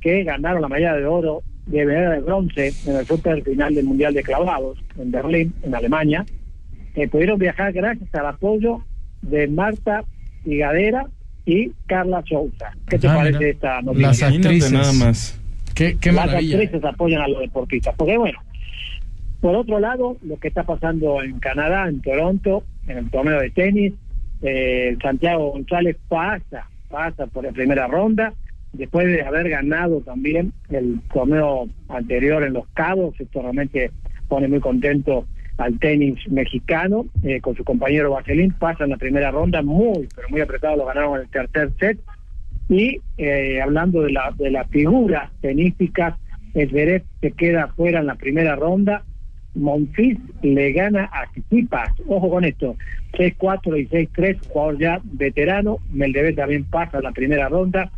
[0.01, 3.85] que ganaron la medalla de oro de medalla de bronce en el super final del
[3.85, 6.25] Mundial de Clavados en Berlín, en Alemania,
[6.95, 8.83] eh, pudieron viajar gracias al apoyo
[9.23, 10.05] de Marta
[10.47, 11.07] Higadera
[11.45, 12.73] y Carla Souza.
[12.89, 13.51] ¿Qué te Ah, parece mira.
[13.51, 14.07] esta noticia?
[14.09, 14.73] Las actrices.
[14.73, 15.41] nada más.
[15.75, 16.57] Qué, qué Las maravilla.
[16.59, 17.95] actrices apoyan a los deportistas.
[17.97, 18.39] Porque bueno,
[19.41, 23.51] por otro lado, lo que está pasando en Canadá, en Toronto, en el torneo de
[23.51, 23.93] tenis,
[24.43, 28.33] eh, Santiago González pasa, pasa por la primera ronda,
[28.73, 33.91] después de haber ganado también el torneo anterior en Los Cabos, esto realmente
[34.29, 39.31] pone muy contento al tenis mexicano, eh, con su compañero Vaselín, pasa en la primera
[39.31, 41.99] ronda, muy, pero muy apretado, lo ganaron en el tercer set,
[42.69, 46.15] y eh, hablando de la, de las figuras tenísticas,
[46.55, 49.05] Esberet se queda fuera en la primera ronda.
[49.55, 51.91] Monfils le gana a Tsitsipas.
[52.07, 52.77] Ojo con esto:
[53.13, 55.79] 6-4 y 6-3, jugador ya veterano.
[55.91, 57.91] Meldevet también pasa a la primera ronda.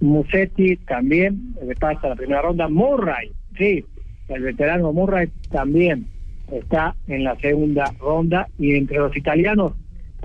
[0.00, 2.68] Musetti también eh, pasa la primera ronda.
[2.68, 3.84] Murray, sí,
[4.28, 6.06] el veterano Murray también
[6.52, 8.48] está en la segunda ronda.
[8.58, 9.72] Y entre los italianos,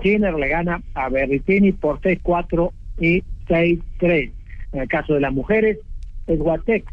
[0.02, 2.70] Sinner le gana a Berrettini por 6-4
[3.00, 4.32] y 6-3.
[4.72, 5.78] En el caso de las mujeres,
[6.26, 6.84] es Guatec,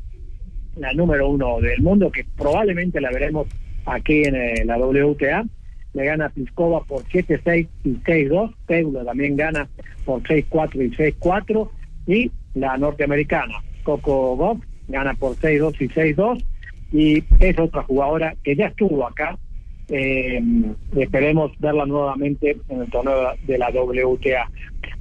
[0.75, 3.47] la número uno del mundo, que probablemente la veremos
[3.85, 5.45] aquí en eh, la WTA.
[5.93, 8.55] Le gana a Pliskova por 7-6 y 6-2.
[8.65, 9.67] Pegula también gana
[10.05, 11.69] por 6-4 y 6-4.
[12.07, 16.45] Y la norteamericana, Coco Goff, gana por 6-2 y 6-2.
[16.93, 19.37] Y es otra jugadora que ya estuvo acá.
[19.89, 20.41] Eh,
[20.97, 24.49] esperemos verla nuevamente en el torneo de la WTA.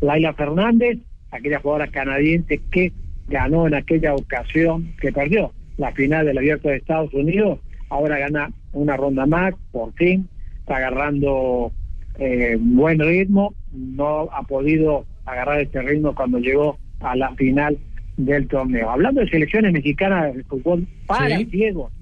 [0.00, 0.98] Laila Fernández,
[1.30, 2.92] aquella jugadora canadiense que
[3.28, 8.50] ganó en aquella ocasión, que perdió la final del Abierto de Estados Unidos, ahora gana
[8.72, 10.28] una ronda más, por fin,
[10.60, 11.72] está agarrando
[12.18, 17.78] eh, buen ritmo, no ha podido agarrar este ritmo cuando llegó a la final
[18.16, 18.90] del torneo.
[18.90, 21.46] Hablando de selecciones mexicanas de fútbol para Sí.
[21.46, 21.92] ciegos,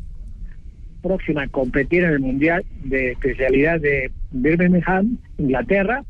[1.03, 6.05] próxima a competir en el Mundial de especialidad de Birmingham, Inglaterra,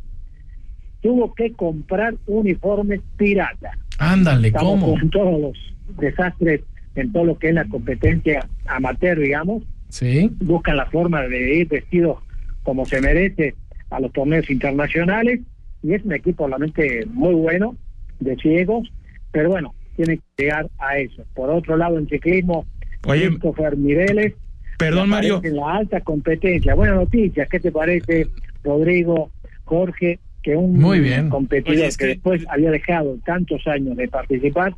[1.03, 3.71] tuvo que comprar uniformes pirata.
[3.99, 4.99] Ándale, Estamos ¿cómo?
[4.99, 6.63] con todos los desastres
[6.95, 9.63] en todo lo que es la competencia amateur, digamos.
[9.89, 10.31] Sí.
[10.41, 12.19] Buscan la forma de ir vestidos
[12.63, 13.55] como se merece
[13.91, 15.41] a los torneos internacionales
[15.83, 17.77] y es un equipo realmente muy bueno
[18.21, 18.91] de ciegos,
[19.33, 21.25] pero bueno, tiene que llegar a eso.
[21.35, 22.67] Por otro lado, en ciclismo,
[23.07, 24.35] Oye, Christopher Mireles
[24.79, 25.41] Perdón, Mario.
[25.43, 26.75] en la alta competencia.
[26.75, 28.27] Buenas noticias, ¿qué te parece,
[28.63, 29.31] Rodrigo,
[29.65, 30.19] Jorge?
[30.43, 31.29] Que un Muy bien.
[31.29, 34.75] competidor Oye, es que, que- después había dejado tantos años de participar,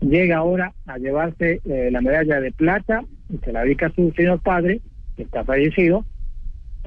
[0.00, 3.02] llega ahora a llevarse eh, la medalla de plata
[3.32, 4.80] y se la dedica a su señor padre,
[5.16, 6.04] que está fallecido,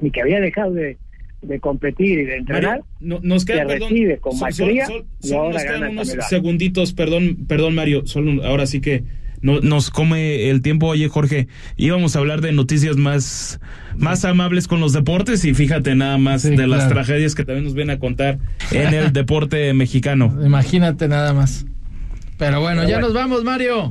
[0.00, 0.98] y que había dejado de,
[1.42, 2.80] de competir y de entrenar.
[2.80, 5.62] Mario, no- nos queda, que perdón, recibe con sol- maestría sol- y solo ahora nos
[5.64, 9.04] quedan gana esta unos segunditos, perdón, perdón Mario, solo un- ahora sí que
[9.40, 10.86] no, nos come el tiempo.
[10.86, 13.58] Oye, Jorge, íbamos a hablar de noticias más,
[13.96, 17.64] más amables con los deportes y fíjate nada más Sí, de las tragedias que también
[17.64, 18.38] nos vienen a contar
[18.70, 20.32] en el deporte mexicano.
[20.44, 21.66] Imagínate nada más.
[22.38, 23.08] Pero bueno, Pero ya bueno.
[23.08, 23.90] nos vamos, Mario.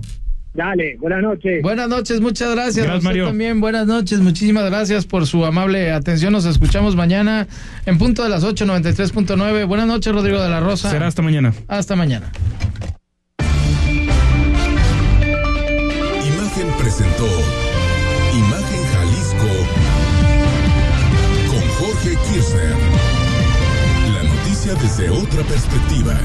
[0.53, 1.61] Dale, buenas noches.
[1.61, 2.85] Buenas noches, muchas gracias.
[2.85, 3.27] Gracias, Mario.
[3.27, 6.33] también, buenas noches, muchísimas gracias por su amable atención.
[6.33, 7.47] Nos escuchamos mañana
[7.85, 9.65] en punto de las 8.93.9.
[9.65, 10.89] Buenas noches, Rodrigo de la Rosa.
[10.89, 11.53] Será hasta mañana.
[11.69, 12.31] Hasta mañana.
[16.25, 17.27] Imagen presentó
[18.37, 19.47] Imagen Jalisco
[21.49, 22.75] con Jorge Kirchner.
[24.13, 26.19] La noticia desde otra perspectiva.